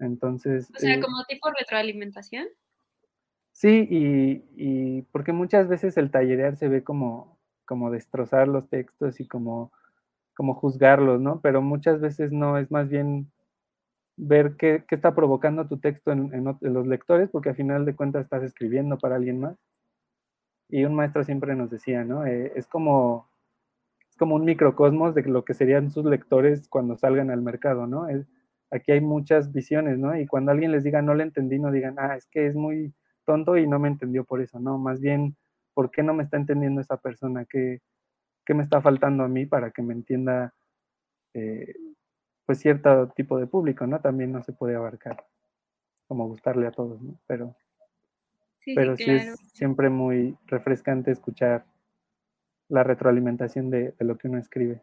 [0.00, 0.68] Entonces...
[0.74, 2.48] O sea, eh como tipo retroalimentación.
[3.56, 9.26] Sí, y, porque muchas veces el tallerear se ve como, como destrozar los textos y
[9.26, 9.72] como,
[10.34, 11.40] como juzgarlos, ¿no?
[11.40, 13.32] Pero muchas veces no, es más bien
[14.16, 18.42] ver qué, está provocando tu texto en, los lectores, porque al final de cuentas estás
[18.42, 19.56] escribiendo para alguien más.
[20.68, 22.26] Y un maestro siempre nos decía, ¿no?
[22.26, 23.28] Eh, es como
[24.10, 28.06] es como un microcosmos de lo que serían sus lectores cuando salgan al mercado, ¿no?
[28.70, 30.18] aquí hay muchas visiones, ¿no?
[30.18, 32.94] Y cuando alguien les diga no le entendí, no digan, ah, es que es muy
[33.26, 35.36] tonto y no me entendió por eso, no, más bien,
[35.74, 37.44] ¿por qué no me está entendiendo esa persona?
[37.44, 37.82] ¿Qué,
[38.46, 40.54] qué me está faltando a mí para que me entienda,
[41.34, 41.74] eh,
[42.46, 44.00] pues, cierto tipo de público, ¿no?
[44.00, 45.26] También no se puede abarcar
[46.06, 47.18] como gustarle a todos, ¿no?
[47.26, 47.56] Pero
[48.60, 51.66] sí, pero sí, es siempre muy refrescante escuchar
[52.68, 54.80] la retroalimentación de, lo que uno escribe.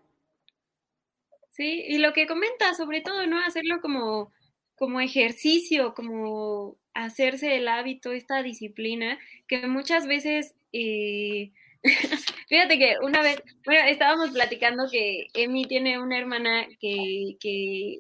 [1.50, 3.40] Sí, y lo que comenta, sobre todo, ¿no?
[3.40, 4.34] Hacerlo como,
[4.76, 11.52] como ejercicio, como hacerse el hábito, esta disciplina, que muchas veces, eh,
[12.50, 17.36] fíjate que una vez, bueno, estábamos platicando que Emi tiene una hermana que,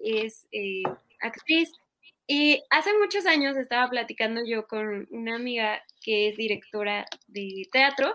[0.03, 0.83] es eh,
[1.21, 1.71] actriz
[2.27, 8.13] y hace muchos años estaba platicando yo con una amiga que es directora de teatro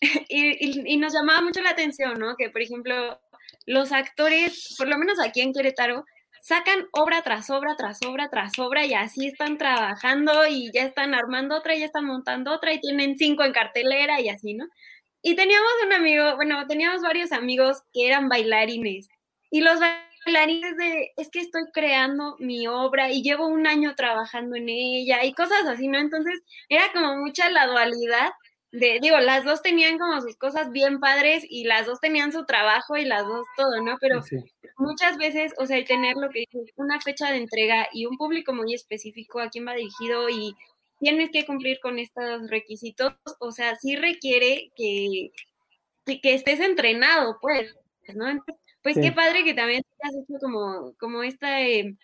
[0.28, 2.36] y, nos llamaba mucho la atención, ¿no?
[2.36, 3.20] Que, por ejemplo,
[3.66, 6.04] los actores, por lo menos aquí en Querétaro,
[6.42, 11.14] sacan obra tras obra, tras obra, tras obra y así están trabajando y ya están
[11.14, 14.66] armando otra y ya están montando otra y tienen cinco en cartelera y así, ¿no?
[15.22, 19.08] Y teníamos un amigo, bueno, teníamos varios amigos que eran bailarines
[19.52, 24.56] y los bailarines de, es que estoy creando mi obra y llevo un año trabajando
[24.56, 25.98] en ella y cosas así, ¿no?
[25.98, 28.32] Entonces era como mucha la dualidad
[28.72, 32.46] de, digo, las dos tenían como sus cosas bien padres y las dos tenían su
[32.46, 33.98] trabajo y las dos todo, ¿no?
[34.00, 34.22] Pero
[34.78, 36.44] muchas veces, o sea, tener lo que
[36.76, 40.56] una fecha de entrega y un público muy específico a quién va dirigido y
[40.98, 45.30] tienes que cumplir con estos requisitos, o sea, sí requiere que,
[46.06, 47.76] que, estés entrenado, pues,
[48.14, 48.42] ¿no?
[48.82, 51.60] pues qué padre que también has hecho como, como esta...
[51.60, 51.94] Eh,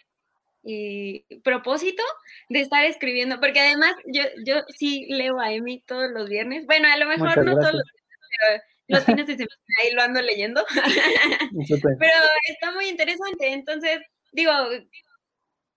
[0.71, 2.03] eh, propósito
[2.51, 6.67] de estar escribiendo, porque además yo, yo sí leo a Emi todos los viernes.
[6.67, 10.03] Bueno, a lo mejor no todos los viernes, pero los fines de semana ahí lo
[10.03, 10.67] ando leyendo.
[11.99, 12.13] pero
[12.49, 13.51] está muy interesante.
[13.51, 14.03] Entonces,
[14.33, 14.53] digo,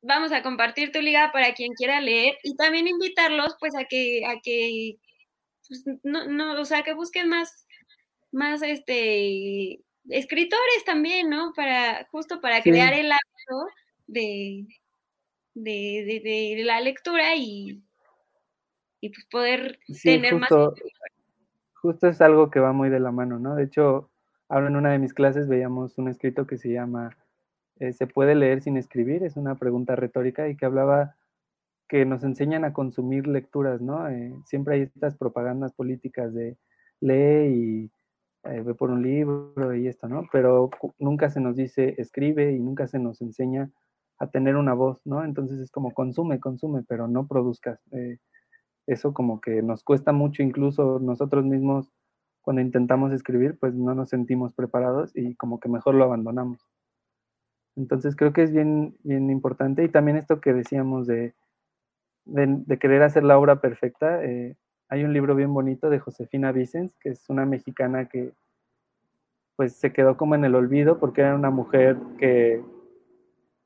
[0.01, 4.25] vamos a compartir tu liga para quien quiera leer y también invitarlos pues a que,
[4.25, 4.97] a que,
[5.69, 7.65] pues, no, no, o sea, que busquen más,
[8.33, 11.53] más este escritores también, ¿no?
[11.55, 13.67] Para, justo para crear el hábito
[14.07, 14.65] de,
[15.53, 17.83] de, la lectura y,
[18.99, 20.49] y pues poder tener más...
[21.73, 23.55] Justo es algo que va muy de la mano, ¿no?
[23.55, 24.11] De hecho,
[24.49, 27.17] ahora en una de mis clases veíamos un escrito que se llama
[27.81, 29.23] eh, ¿Se puede leer sin escribir?
[29.23, 31.15] Es una pregunta retórica y que hablaba
[31.89, 34.07] que nos enseñan a consumir lecturas, ¿no?
[34.07, 36.57] Eh, siempre hay estas propagandas políticas de
[36.99, 37.91] lee y
[38.43, 40.27] eh, ve por un libro y esto, ¿no?
[40.31, 43.71] Pero nunca se nos dice escribe y nunca se nos enseña
[44.21, 45.23] a tener una voz, ¿no?
[45.23, 47.81] Entonces es como consume, consume, pero no produzcas.
[47.91, 48.19] Eh,
[48.85, 51.91] eso como que nos cuesta mucho, incluso nosotros mismos
[52.41, 56.67] cuando intentamos escribir, pues no nos sentimos preparados y como que mejor lo abandonamos.
[57.75, 61.33] Entonces creo que es bien, bien importante y también esto que decíamos de,
[62.25, 64.23] de, querer hacer la obra perfecta.
[64.23, 64.55] Eh,
[64.87, 68.33] hay un libro bien bonito de Josefina Vicens, que es una mexicana que
[69.55, 72.63] pues se quedó como en el olvido porque era una mujer que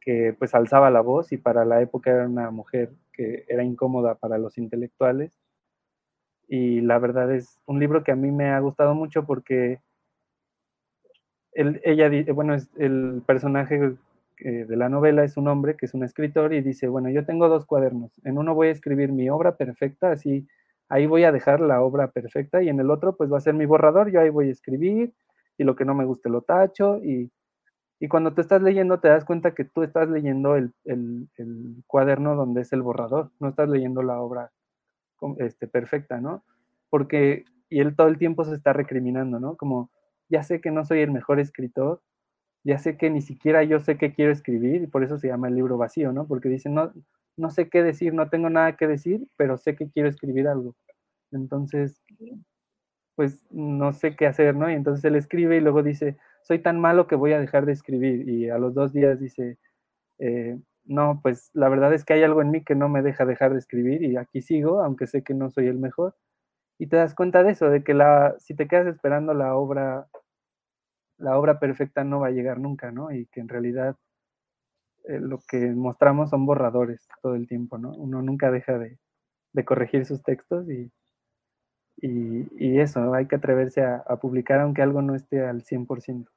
[0.05, 4.15] que pues alzaba la voz y para la época era una mujer que era incómoda
[4.15, 5.33] para los intelectuales.
[6.47, 9.79] Y la verdad es un libro que a mí me ha gustado mucho porque
[11.55, 13.95] ella, bueno, es el personaje
[14.39, 17.25] eh, de la novela es un hombre que es un escritor y dice, bueno, yo
[17.25, 20.45] tengo dos cuadernos, en uno voy a escribir mi obra perfecta, así
[20.89, 23.53] ahí voy a dejar la obra perfecta y en el otro pues va a ser
[23.53, 25.13] mi borrador, yo ahí voy a escribir
[25.57, 27.31] y lo que no me guste lo tacho y
[27.99, 30.73] y cuando te estás leyendo te das cuenta que tú estás leyendo el,
[31.87, 34.51] cuaderno donde es el borrador, no estás leyendo la obra
[35.37, 36.43] este, perfecta, ¿no?
[36.89, 39.55] Porque, y él todo el tiempo se está recriminando, ¿no?
[39.55, 39.89] Como,
[40.29, 42.01] ya sé que no soy el mejor escritor,
[42.63, 45.47] ya sé que ni siquiera yo sé qué quiero escribir, y por eso se llama
[45.47, 46.27] el libro vacío, ¿no?
[46.27, 46.91] Porque dice, no,
[47.37, 50.75] no sé qué decir, no tengo nada que decir, pero sé que quiero escribir algo.
[51.31, 52.01] Entonces,
[53.15, 54.69] pues no sé qué hacer, ¿no?
[54.69, 57.73] Y entonces él escribe y luego dice, soy tan malo que voy a dejar de
[57.73, 58.29] escribir.
[58.29, 59.57] Y a los dos días dice,
[60.19, 63.25] eh, no, pues la verdad es que hay algo en mí que no me deja
[63.25, 66.15] dejar de escribir y aquí sigo, aunque sé que no soy el mejor.
[66.77, 70.07] Y te das cuenta de eso, de que la, si te quedas esperando la obra,
[71.17, 73.11] la obra perfecta no va a llegar nunca, ¿no?
[73.11, 73.95] Y que en realidad
[75.05, 77.91] eh, lo que mostramos son borradores todo el tiempo, ¿no?
[77.95, 78.97] Uno nunca deja de,
[79.65, 80.91] corregir sus textos y,
[81.97, 86.27] y, eso, hay que atreverse a, a, publicar aunque algo no esté al 100%.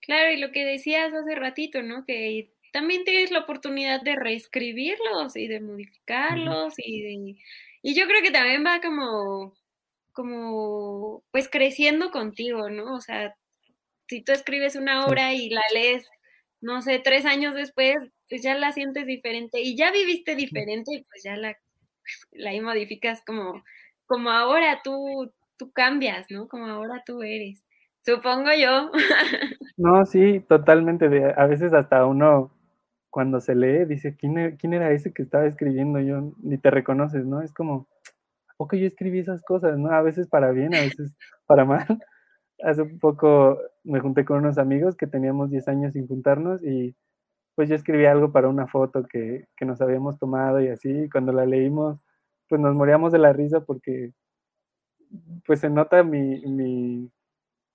[0.00, 2.04] Claro, y lo que decías hace ratito, ¿no?
[2.04, 7.36] Que también tienes la oportunidad de reescribirlos y de modificarlos y de...
[7.82, 9.54] Y yo creo que también va como
[10.12, 12.94] como, pues creciendo contigo, ¿no?
[12.94, 13.34] O sea,
[14.08, 16.06] si tú escribes una obra y la lees,
[16.60, 17.96] no sé, tres años después,
[18.28, 21.56] pues ya la sientes diferente y ya viviste diferente y pues ya la,
[22.32, 23.62] la modificas como,
[24.06, 26.48] como ahora tú, tú cambias, ¿no?
[26.48, 27.62] Como ahora tú eres.
[28.04, 28.90] Supongo yo.
[29.78, 31.06] No, sí, totalmente.
[31.34, 32.52] a veces hasta uno
[33.12, 36.00] cuando se lee dice, ¿quién, e-, ¿quién era ese que estaba escribiendo?
[36.00, 37.42] Yo ni te reconoces, ¿no?
[37.42, 37.88] Es como,
[38.48, 39.90] ¿a poco yo escribí esas cosas, no?
[39.92, 41.14] A veces para bien, a veces
[41.46, 41.86] para mal.
[42.62, 46.94] Hace poco me junté con unos amigos que teníamos 10 años sin juntarnos y
[47.54, 51.10] pues yo escribí algo para una foto que, que nos habíamos tomado y así, y
[51.10, 51.98] cuando la leímos,
[52.48, 54.12] pues nos moríamos de la risa porque
[55.46, 57.10] pues se nota mi, mi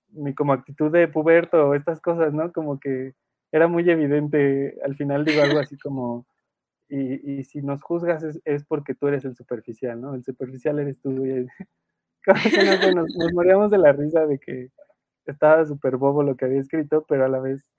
[0.10, 2.52] mi como actitud de puberto o estas cosas, ¿no?
[2.52, 3.14] Como que
[3.52, 6.26] era muy evidente, al final digo algo así como,
[6.90, 10.16] y, y si nos juzgas es, porque tú eres el superficial, ¿no?
[10.16, 11.26] El superficial eres tú.
[11.26, 11.48] Y,
[12.96, 14.70] nos, nos, moríamos de la risa de que
[15.26, 17.70] estaba súper bobo lo que había escrito, pero a la vez,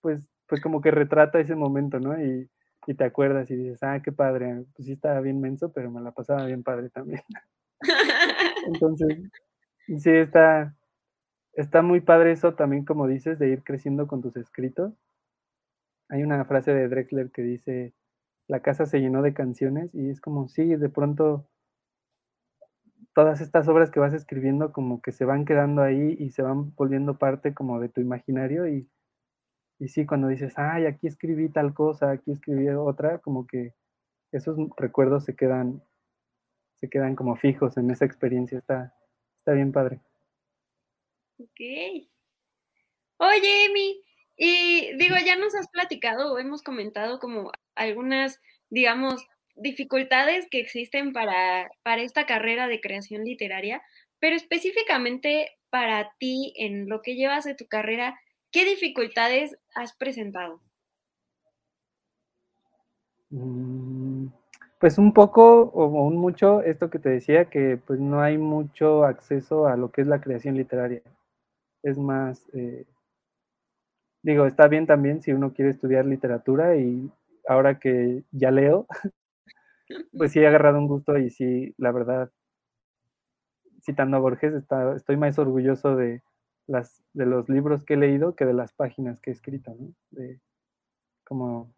[0.00, 2.20] pues, pues como que retrata ese momento, ¿no?
[2.22, 2.48] Y,
[2.86, 6.00] y te acuerdas y dices, ah, qué padre, pues sí estaba bien menso, pero me
[6.00, 7.22] la pasaba bien padre también.
[8.66, 9.18] Entonces,
[9.98, 10.74] sí, está,
[11.56, 14.92] Está muy padre eso también, como dices, de ir creciendo con tus escritos.
[16.08, 17.94] Hay una frase de Drexler que dice,
[18.48, 21.46] la casa se llenó de canciones y es como, sí, de pronto
[23.14, 26.74] todas estas obras que vas escribiendo como que se van quedando ahí y se van
[26.74, 28.88] volviendo parte como de tu imaginario y,
[29.78, 33.74] y sí, cuando dices, ay, aquí escribí tal cosa, aquí escribí otra, como que
[34.32, 35.82] esos recuerdos se quedan,
[36.80, 38.94] se quedan como fijos en esa experiencia, está,
[39.38, 40.00] está bien padre.
[41.38, 41.60] Ok.
[43.18, 44.02] Oye, Emi,
[44.36, 51.70] y digo, ya nos has platicado hemos comentado como algunas, digamos, dificultades que existen para,
[51.82, 53.82] para esta carrera de creación literaria,
[54.18, 58.18] pero específicamente para ti, en lo que llevas de tu carrera,
[58.54, 60.60] ¿qué dificultades has presentado?
[63.30, 64.28] Mm,
[64.78, 69.04] pues un poco o un mucho esto que te decía, que pues no hay mucho
[69.04, 71.02] acceso a lo que es la creación literaria
[71.84, 72.86] es más, eh,
[74.22, 77.10] digo, está bien también si uno quiere estudiar literatura y
[77.46, 78.86] ahora que ya leo,
[80.16, 82.30] pues sí he agarrado un gusto y sí, la verdad,
[83.82, 84.64] citando a Borges,
[84.96, 86.22] estoy más orgulloso de,
[86.66, 89.92] las, de los libros que he leído que de las páginas que he escrito, ¿no?
[90.10, 90.40] De,
[91.24, 91.72] como,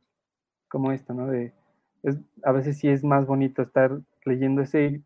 [0.69, 1.27] como esto, ¿no?
[1.29, 1.53] De,
[2.03, 5.03] es, a veces sí es más bonito estar leyendo ese,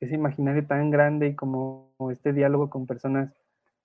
[0.00, 3.32] ese imaginario tan grande y como este diálogo con personas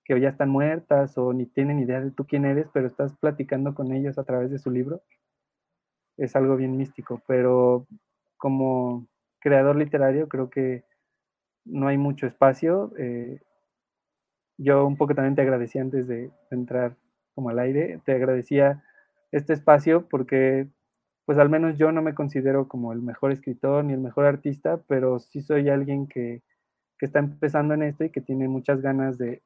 [0.04, 3.74] que ya están muertas o ni tienen idea de tú quién eres, pero estás platicando
[3.74, 5.02] con ellos a través de su libro,
[6.16, 7.20] es algo bien místico.
[7.26, 7.86] Pero
[8.36, 9.06] como
[9.40, 10.84] creador literario creo que
[11.64, 12.92] no hay mucho espacio.
[12.98, 13.40] Eh,
[14.58, 16.96] yo un poco también te agradecía antes de entrar
[17.34, 18.82] como al aire, te agradecía
[19.32, 20.68] este espacio porque
[21.26, 24.80] pues al menos yo no me considero como el mejor escritor ni el mejor artista,
[24.86, 26.42] pero sí soy alguien que,
[26.98, 29.42] que está empezando en esto y que tiene muchas ganas de,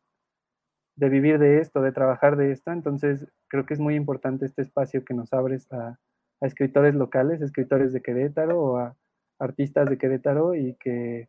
[0.97, 2.71] de vivir de esto, de trabajar de esto.
[2.71, 5.99] Entonces, creo que es muy importante este espacio que nos abres a,
[6.43, 8.97] escritores locales, escritores de Querétaro o a
[9.39, 11.29] artistas de Querétaro y que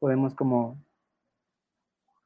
[0.00, 0.82] podemos como,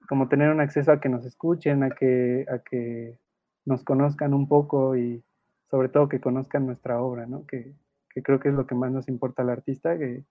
[0.07, 3.19] como tener un acceso a que nos escuchen, a que, a que
[3.65, 5.25] nos conozcan un poco y
[5.71, 7.47] sobre todo que conozcan nuestra obra, ¿no?
[7.47, 7.75] Que,
[8.11, 10.25] que creo que es lo que más nos importa al artista, que,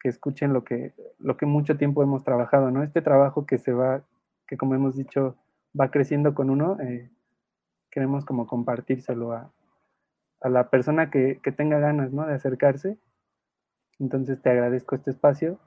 [0.00, 2.82] que escuchen lo que, lo que mucho tiempo hemos trabajado, ¿no?
[2.82, 4.04] Este trabajo que se va,
[4.46, 5.36] que como hemos dicho
[5.78, 7.10] va creciendo con uno, eh,
[7.90, 9.52] queremos como compartírselo a,
[10.40, 12.26] a la persona que, que, tenga ganas ¿no?
[12.26, 12.98] de acercarse.
[13.98, 15.58] Entonces te agradezco este espacio,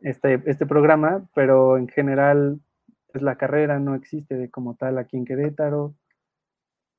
[0.00, 2.60] este, este programa, pero en general
[3.12, 5.94] pues la carrera no existe de como tal aquí en Querétaro.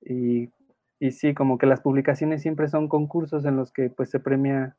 [0.02, 0.50] Y,
[1.00, 4.78] y sí, como que las publicaciones siempre son concursos en los que pues se premia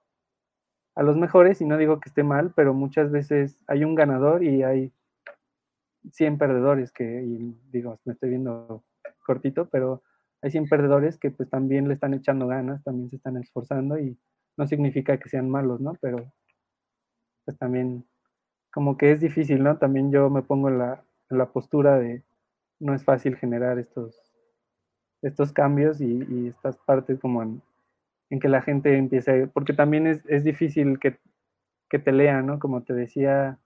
[0.95, 4.43] a los mejores, y no digo que esté mal, pero muchas veces hay un ganador
[4.43, 4.93] y hay
[6.11, 7.05] 100 perdedores que,
[7.71, 8.83] digo, me estoy viendo
[9.27, 10.03] cortito, pero
[10.41, 14.19] hay 100 perdedores que pues también le están echando ganas, también se están esforzando y
[14.57, 15.99] no significa que sean malos, ¿no?
[16.01, 16.33] Pero
[17.47, 18.05] pues también
[18.71, 19.79] como que es difícil, ¿no?
[19.79, 22.23] También yo me pongo en la, la postura de
[22.79, 24.35] no es fácil generar estos,
[25.23, 27.63] estos cambios y, y estas partes como en,
[28.41, 31.19] que la gente empiece, porque también es, es difícil que,
[31.89, 32.59] que te lean, ¿no?
[32.59, 33.59] Como te decía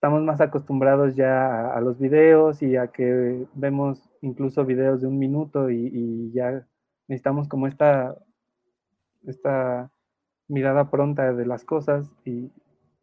[0.00, 5.18] estamos más acostumbrados ya a, los videos y a que vemos incluso videos de un
[5.18, 6.66] minuto y, ya
[7.06, 8.16] necesitamos como esta,
[9.26, 9.90] esta
[10.50, 12.50] mirada pronta de las cosas y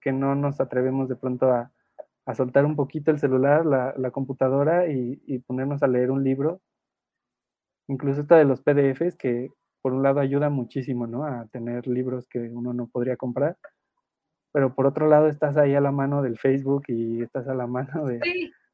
[0.01, 1.71] que no nos atrevemos de pronto a,
[2.25, 6.23] a soltar un poquito el celular, la, la computadora y, y, ponernos a leer un
[6.23, 6.61] libro.
[7.87, 9.49] Incluso esta de los PDFs, que
[9.81, 11.23] por un lado ayuda muchísimo, ¿no?
[11.25, 13.57] A tener libros que uno no podría comprar,
[14.51, 17.65] pero por otro lado estás ahí a la mano del Facebook y estás a la
[17.65, 18.19] mano de,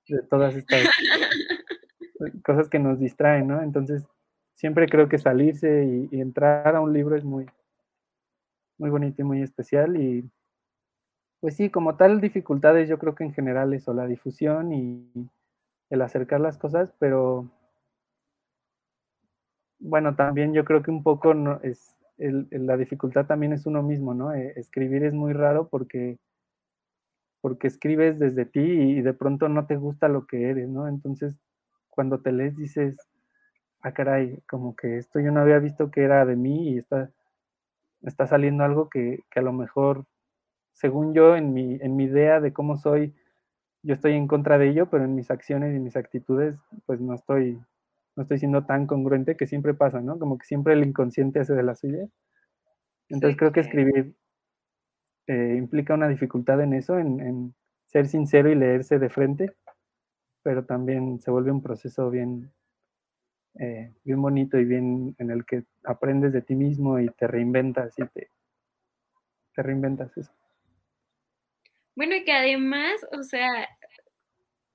[0.07, 0.81] de todas estas
[2.43, 3.61] cosas que nos distraen, ¿no?
[3.61, 4.07] Entonces,
[4.55, 7.45] siempre creo que salirse y, y entrar a un libro es muy,
[8.83, 10.29] muy bonito y muy especial y
[11.39, 15.09] pues sí, como tal, dificultades yo creo que en general eso, la difusión y
[15.89, 17.49] el acercar las cosas, pero
[19.79, 24.33] bueno, también yo creo que un poco es la dificultad también es uno mismo, ¿no?
[24.33, 26.17] Eh, escribir es muy raro porque
[27.39, 30.89] porque escribes desde ti y de pronto no te gusta lo que eres, ¿no?
[30.89, 31.37] Entonces,
[31.89, 32.97] cuando te lees dices,
[33.81, 37.09] ah, caray, como que esto yo no había visto que era de mí y está,
[38.03, 40.05] está saliendo algo que, que a lo mejor
[40.73, 43.13] según yo, en mi, en mi idea de cómo soy,
[43.83, 47.13] yo estoy en contra de ello, pero en mis acciones y mis actitudes, pues no
[47.13, 47.61] estoy,
[48.15, 50.19] no estoy siendo tan congruente que siempre pasa, ¿no?
[50.19, 52.07] Como que siempre el inconsciente hace de la suya.
[53.09, 54.15] Entonces sí, creo que escribir
[55.27, 59.53] eh, implica una dificultad en eso, en, en, ser sincero y leerse de frente,
[60.41, 62.51] pero también se vuelve un proceso bien,
[63.59, 67.93] eh, bien bonito y bien en el que aprendes de ti mismo y te reinventas
[67.97, 68.29] y te,
[69.55, 70.31] te reinventas eso.
[71.95, 73.69] Bueno, y que además, o sea,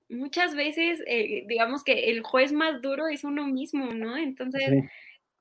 [0.09, 4.17] muchas veces, eh, digamos que el juez más duro es uno mismo, ¿no?
[4.17, 4.89] Entonces, sí.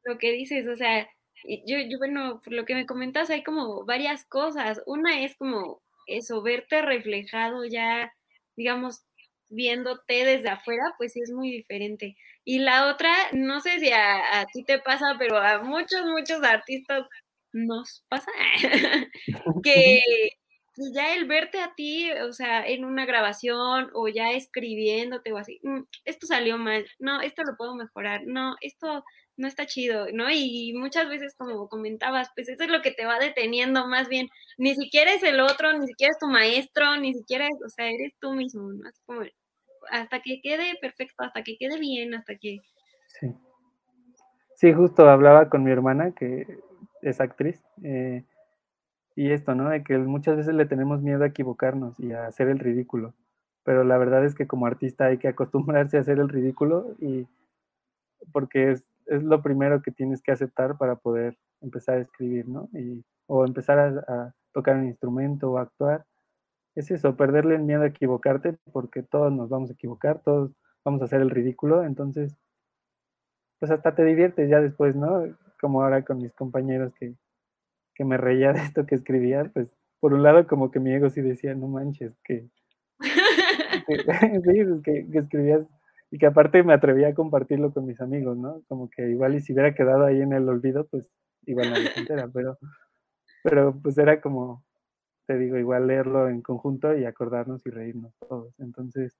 [0.04, 1.08] lo que dices, o sea,
[1.44, 4.82] yo, yo, bueno, por lo que me comentas, hay como varias cosas.
[4.86, 8.14] Una es como eso, verte reflejado ya,
[8.56, 9.04] digamos,
[9.50, 12.16] viéndote desde afuera, pues sí es muy diferente.
[12.44, 17.06] Y la otra, no sé si a, ti te pasa, pero a muchos, muchos artistas
[17.54, 18.32] nos pasa
[19.64, 20.02] que
[20.94, 25.60] ya el verte a ti, o sea, en una grabación o ya escribiéndote o así,
[25.64, 29.04] mm, esto salió mal, no, esto lo puedo mejorar, no, esto
[29.38, 30.30] no está chido, ¿no?
[30.32, 34.28] Y muchas veces, como comentabas, pues eso es lo que te va deteniendo más bien.
[34.58, 37.90] Ni siquiera es el otro, ni siquiera es tu maestro, ni siquiera es, o sea,
[37.90, 38.90] eres tú mismo, ¿no?
[39.92, 42.58] Hasta que quede perfecto, hasta que quede bien, hasta que...
[43.20, 43.34] Sí.
[44.56, 46.48] Sí, justo hablaba con mi hermana, que
[47.04, 48.24] es actriz, eh,
[49.16, 49.70] y esto, ¿no?
[49.70, 53.14] De que muchas veces le tenemos miedo a equivocarnos y a hacer el ridículo,
[53.64, 57.28] pero la verdad es que como artista hay que acostumbrarse a hacer el ridículo y
[58.32, 62.70] porque es, es lo primero que tienes que aceptar para poder empezar a escribir, ¿no?
[62.74, 66.06] Y, o empezar a, a tocar un instrumento o actuar.
[66.76, 70.52] Es eso, perderle el miedo a equivocarte porque todos nos vamos a equivocar, todos
[70.86, 72.36] vamos a hacer el ridículo, entonces,
[73.60, 75.24] pues hasta te diviertes ya después, ¿no?
[75.60, 77.16] Como ahora con mis compañeros que
[77.98, 79.68] que me reía de esto que escribía, pues
[80.00, 82.48] por un lado como que mi ego sí decía, no manches, que,
[84.84, 85.66] que, que, escribías
[86.12, 88.62] y que aparte me atrevía a compartirlo con mis amigos, ¿no?
[88.68, 91.10] Como que igual y si hubiera quedado ahí en el olvido, pues
[91.46, 92.58] igual nadie se entera, pero,
[93.44, 94.64] pero pues era como,
[95.26, 98.54] te digo, igual leerlo en conjunto y acordarnos y reírnos todos.
[98.60, 99.18] Entonces,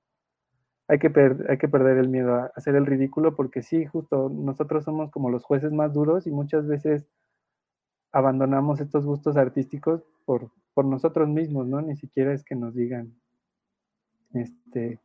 [0.88, 1.12] hay que,
[1.50, 5.30] hay que perder el miedo a hacer el ridículo porque sí, justo nosotros somos como
[5.30, 7.06] los jueces más duros y muchas veces
[8.14, 11.82] abandonamos estos gustos artísticos por, por nosotros mismos, ¿no?
[11.82, 13.14] Ni siquiera es que nos digan
[14.34, 15.00] este,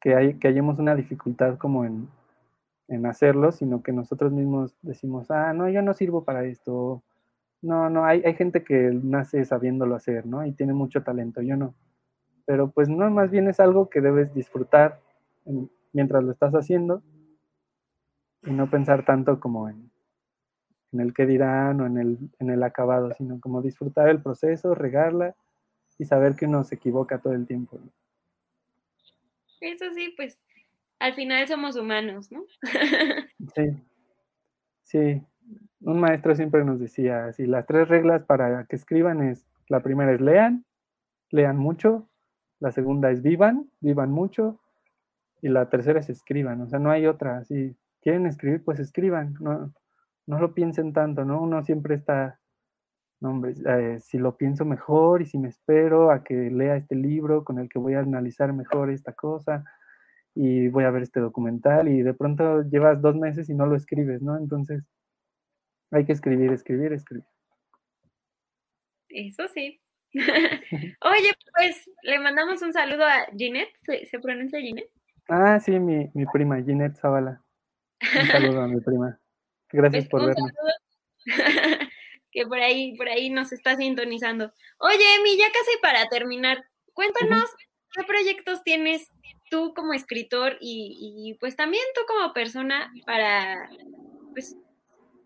[0.00, 2.08] que, hay, que hayamos una dificultad como en,
[2.88, 7.02] en hacerlo, sino que nosotros mismos decimos, ah, no, yo no sirvo para esto.
[7.62, 10.44] No, no, hay, hay gente que nace sabiéndolo hacer, ¿no?
[10.46, 11.74] Y tiene mucho talento, yo no.
[12.46, 15.00] Pero pues no, más bien es algo que debes disfrutar
[15.44, 17.02] en, mientras lo estás haciendo
[18.42, 19.90] y no pensar tanto como en,
[20.92, 24.74] en el que dirán o en el, en el acabado, sino como disfrutar el proceso,
[24.74, 25.36] regarla
[25.98, 27.78] y saber que uno se equivoca todo el tiempo.
[27.78, 27.90] ¿no?
[29.60, 30.42] Eso sí, pues
[30.98, 32.44] al final somos humanos, ¿no?
[33.54, 33.82] sí,
[34.84, 35.22] sí.
[35.80, 40.12] Un maestro siempre nos decía, si las tres reglas para que escriban es, la primera
[40.12, 40.66] es lean,
[41.30, 42.08] lean mucho,
[42.58, 44.60] la segunda es vivan, vivan mucho,
[45.40, 49.34] y la tercera es escriban, o sea, no hay otra, si quieren escribir, pues escriban,
[49.40, 49.72] no,
[50.26, 51.40] no lo piensen tanto, ¿no?
[51.42, 52.39] Uno siempre está,
[53.20, 56.94] no, hombre, eh, si lo pienso mejor y si me espero a que lea este
[56.94, 59.64] libro con el que voy a analizar mejor esta cosa
[60.34, 63.76] y voy a ver este documental y de pronto llevas dos meses y no lo
[63.76, 64.38] escribes, ¿no?
[64.38, 64.84] Entonces
[65.90, 67.26] hay que escribir, escribir, escribir.
[69.10, 69.80] Eso sí.
[70.14, 74.90] Oye, pues le mandamos un saludo a Ginette, ¿se, ¿se pronuncia Ginette?
[75.28, 77.42] Ah, sí, mi, mi prima, Ginette Zavala.
[78.18, 79.20] Un saludo a mi prima.
[79.70, 80.52] Gracias pues, por vernos.
[82.32, 84.52] que por ahí, por ahí nos está sintonizando.
[84.78, 87.44] Oye, Emi, ya casi para terminar, cuéntanos
[87.92, 89.10] qué proyectos tienes
[89.50, 93.68] tú como escritor y, pues también tú como persona para,
[94.32, 94.56] pues,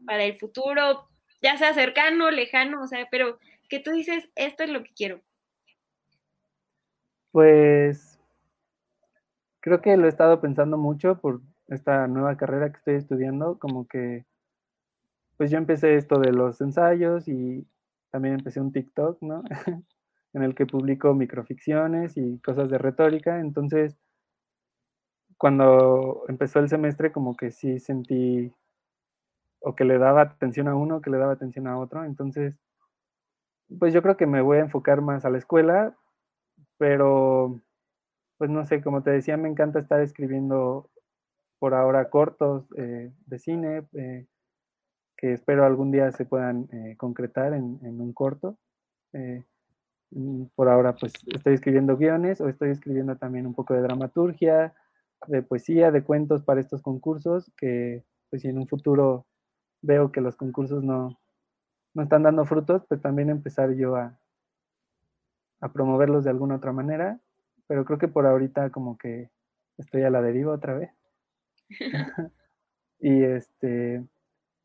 [0.07, 1.09] para el futuro,
[1.43, 3.39] ya sea cercano, lejano, o sea, pero
[3.69, 5.21] que tú dices, esto es lo que quiero.
[7.31, 8.19] Pues
[9.61, 13.87] creo que lo he estado pensando mucho por esta nueva carrera que estoy estudiando, como
[13.89, 14.25] que,
[15.37, 17.67] pues yo empecé esto de los ensayos y
[18.11, 19.43] también empecé un TikTok, ¿no?
[20.35, 23.97] en el que publico microficciones y cosas de retórica, entonces
[25.39, 28.53] cuando empezó el semestre como que sí sentí
[29.61, 32.59] o que le daba atención a uno, que le daba atención a otro, entonces
[33.79, 35.97] pues yo creo que me voy a enfocar más a la escuela,
[36.79, 37.61] pero
[38.39, 40.91] pues no sé, como te decía, me encanta estar escribiendo
[41.59, 44.27] por ahora cortos eh, de cine, eh,
[45.25, 48.59] que espero algún día se puedan eh, concretar en, en, un corto.
[50.55, 54.75] por ahora pues estoy escribiendo guiones o estoy escribiendo también un poco de dramaturgia,
[55.27, 59.25] de poesía, de cuentos para estos concursos, que pues si en un futuro
[59.81, 61.19] veo que los concursos no,
[61.95, 64.21] no están dando frutos, pues también empezar yo a,
[65.61, 67.19] a promoverlos de alguna otra manera,
[67.67, 69.31] pero creo que por ahorita como que
[69.79, 70.91] estoy a la deriva otra vez.
[73.01, 74.05] y este,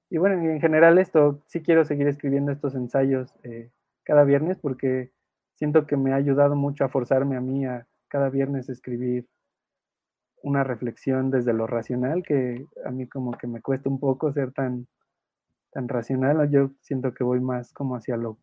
[0.09, 3.69] y bueno, en general esto, sí quiero seguir escribiendo estos ensayos eh,
[4.03, 5.11] cada viernes porque
[5.55, 9.27] siento que me ha ayudado mucho a forzarme a mí a cada viernes escribir
[10.41, 14.51] una reflexión desde lo racional, que a mí como que me cuesta un poco ser
[14.51, 14.87] tan,
[15.71, 18.39] tan racional, yo siento que voy más como hacia lo,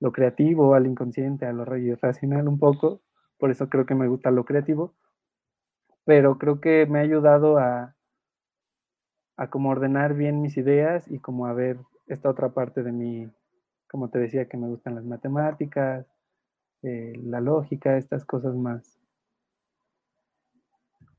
[0.00, 3.02] lo creativo, al inconsciente, a lo racional un poco,
[3.36, 4.94] por eso creo que me gusta lo creativo,
[6.04, 7.94] pero creo que me ha ayudado a,
[9.36, 13.28] a como ordenar bien mis ideas y como a ver esta otra parte de mí,
[13.90, 16.06] como te decía, que me gustan las matemáticas,
[16.82, 18.98] eh, la lógica, estas cosas más,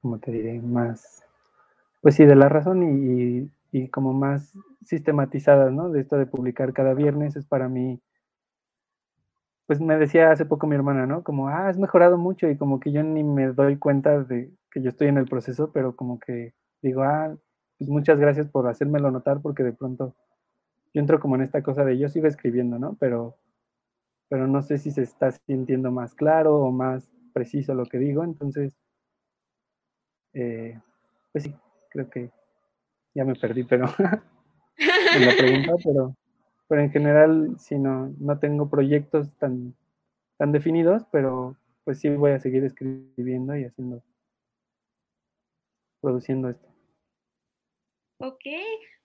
[0.01, 1.25] como te diré, más,
[2.01, 4.53] pues sí, de la razón y, y, como más
[4.85, 5.89] sistematizadas, ¿no?
[5.89, 8.01] De esto de publicar cada viernes es para mí
[9.65, 11.23] pues me decía hace poco mi hermana, ¿no?
[11.23, 14.81] Como, ah, has mejorado mucho y como que yo ni me doy cuenta de que
[14.81, 17.35] yo estoy en el proceso, pero como que digo, ah,
[17.83, 20.15] pues muchas gracias por hacérmelo notar porque de pronto
[20.93, 22.95] yo entro como en esta cosa de yo sigo escribiendo, ¿no?
[22.99, 23.37] Pero,
[24.29, 28.23] pero no sé si se está sintiendo más claro o más preciso lo que digo,
[28.23, 28.77] entonces,
[30.33, 30.79] eh,
[31.31, 31.55] pues sí,
[31.89, 32.31] creo que
[33.13, 33.85] ya me perdí, pero
[34.77, 36.15] en la pregunta, pero
[36.67, 39.75] pero en general si no, no tengo proyectos tan,
[40.37, 44.01] tan definidos, pero pues sí voy a seguir escribiendo y haciendo,
[46.01, 46.72] produciendo esto.
[48.23, 48.45] Ok,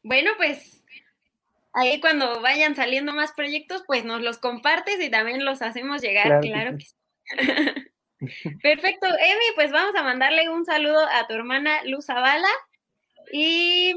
[0.05, 0.85] bueno, pues
[1.73, 6.41] ahí cuando vayan saliendo más proyectos, pues nos los compartes y también los hacemos llegar,
[6.41, 6.95] claro, que sí.
[8.63, 12.49] Perfecto, Emi, pues vamos a mandarle un saludo a tu hermana Luz Zavala
[13.33, 13.93] y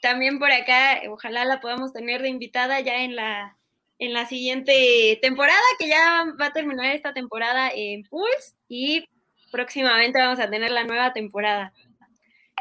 [0.00, 3.58] también por acá, ojalá la podamos tener de invitada ya en la,
[3.98, 9.06] en la siguiente temporada, que ya va a terminar esta temporada en Pulse y
[9.52, 11.74] próximamente vamos a tener la nueva temporada.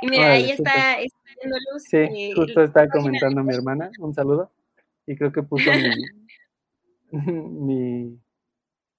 [0.01, 0.99] Y mira, ahí está,
[1.43, 1.83] Luz.
[1.83, 4.51] Sí, eh, justo está comentando mi hermana, un saludo,
[5.05, 5.69] y creo que puso
[7.11, 8.19] mi,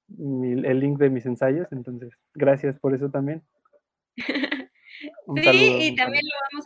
[0.08, 3.42] el link de mis ensayos, entonces gracias por eso también.
[5.36, 6.64] sí, y también lo vamos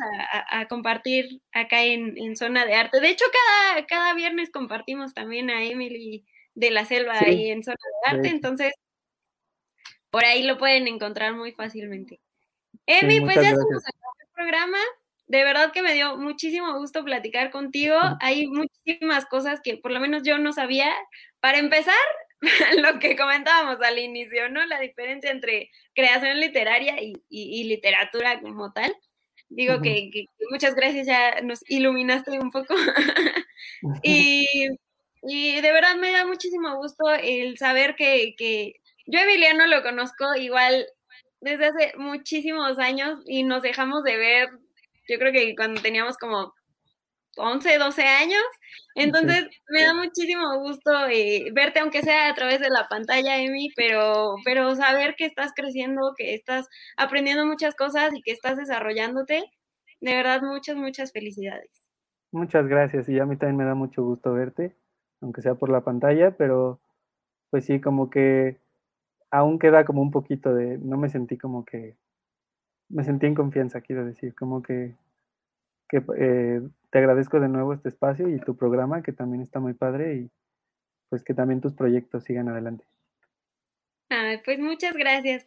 [0.51, 3.01] a, compartir acá en, Zona de Arte.
[3.01, 7.77] De hecho, cada, cada viernes compartimos también a Emily de la Selva ahí en Zona
[7.77, 8.73] de Arte, entonces
[10.11, 12.21] por ahí lo pueden encontrar muy fácilmente.
[12.87, 14.79] Emi, pues ya estamos acabando el programa.
[15.33, 17.97] De verdad que me dio muchísimo gusto platicar contigo.
[18.21, 20.93] Hay muchísimas cosas que por lo menos yo no sabía.
[21.41, 21.95] Para empezar,
[22.83, 24.67] lo que comentábamos al inicio, ¿no?
[24.67, 28.95] La diferencia entre creación literaria y, literatura como tal.
[29.49, 30.11] Digo que,
[30.51, 32.75] muchas gracias, ya nos iluminaste un poco.
[34.03, 34.69] y,
[35.23, 38.75] de verdad me da muchísimo gusto el saber que, que
[39.07, 40.87] yo Emiliano lo conozco igual
[41.41, 44.49] desde hace muchísimos años y nos dejamos de ver,
[45.09, 46.53] yo creo que cuando teníamos como
[47.37, 48.43] 11, 12 años.
[48.95, 53.71] Entonces, me da muchísimo gusto eh, verte, aunque sea a través de la pantalla, Emi,
[53.75, 59.45] pero, pero saber que estás creciendo, que estás aprendiendo muchas cosas y que estás desarrollándote.
[60.01, 61.71] De verdad, muchas, muchas felicidades.
[62.33, 63.09] Muchas gracias.
[63.09, 64.77] Y a mí también me da mucho gusto verte,
[65.21, 66.81] aunque sea por la pantalla, pero
[67.51, 68.59] pues sí, como que
[69.31, 71.97] aún queda como un poquito de, no me sentí como que,
[72.93, 74.95] me sentí en confianza, quiero decir, como que
[75.93, 79.75] que eh, te agradezco de nuevo este espacio y tu programa, que también está muy
[79.75, 80.31] padre, y
[81.11, 82.87] pues que también tus proyectos sigan adelante.
[84.43, 85.45] pues muchas gracias.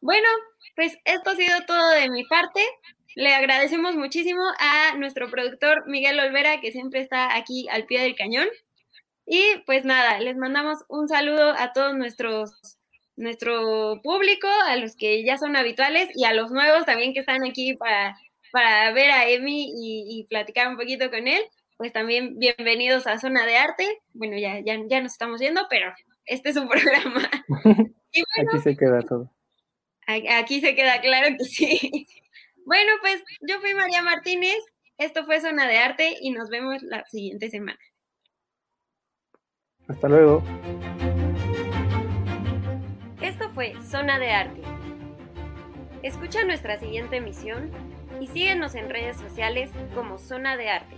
[0.00, 0.26] Bueno,
[0.74, 2.62] pues esto ha sido todo de mi parte.
[3.14, 8.16] Le agradecemos muchísimo a nuestro productor Miguel Olvera, que siempre está aquí al pie del
[8.16, 8.48] cañón.
[9.26, 12.78] Y pues nada, les mandamos un saludo a todos nuestros
[13.16, 17.44] nuestro público, a los que ya son habituales y a los nuevos también que están
[17.44, 18.16] aquí para,
[18.52, 21.42] para ver a Emi y, platicar un poquito con él.
[21.76, 24.00] Pues también bienvenidos a Zona de Arte.
[24.12, 25.92] Bueno, ya, ya, ya nos estamos yendo, pero
[26.26, 27.28] este es un programa.
[28.38, 29.30] aquí se queda todo.
[30.06, 32.06] Aquí se queda claro que sí.
[32.64, 34.56] Bueno, pues yo fui María Martínez,
[34.96, 37.80] esto fue Zona de Arte y nos vemos la siguiente semana.
[39.88, 40.44] Hasta luego.
[43.42, 44.62] Esto fue Zona de Arte.
[46.04, 47.72] Escucha nuestra siguiente emisión
[48.20, 50.94] y síguenos en redes sociales como Zona de Arte.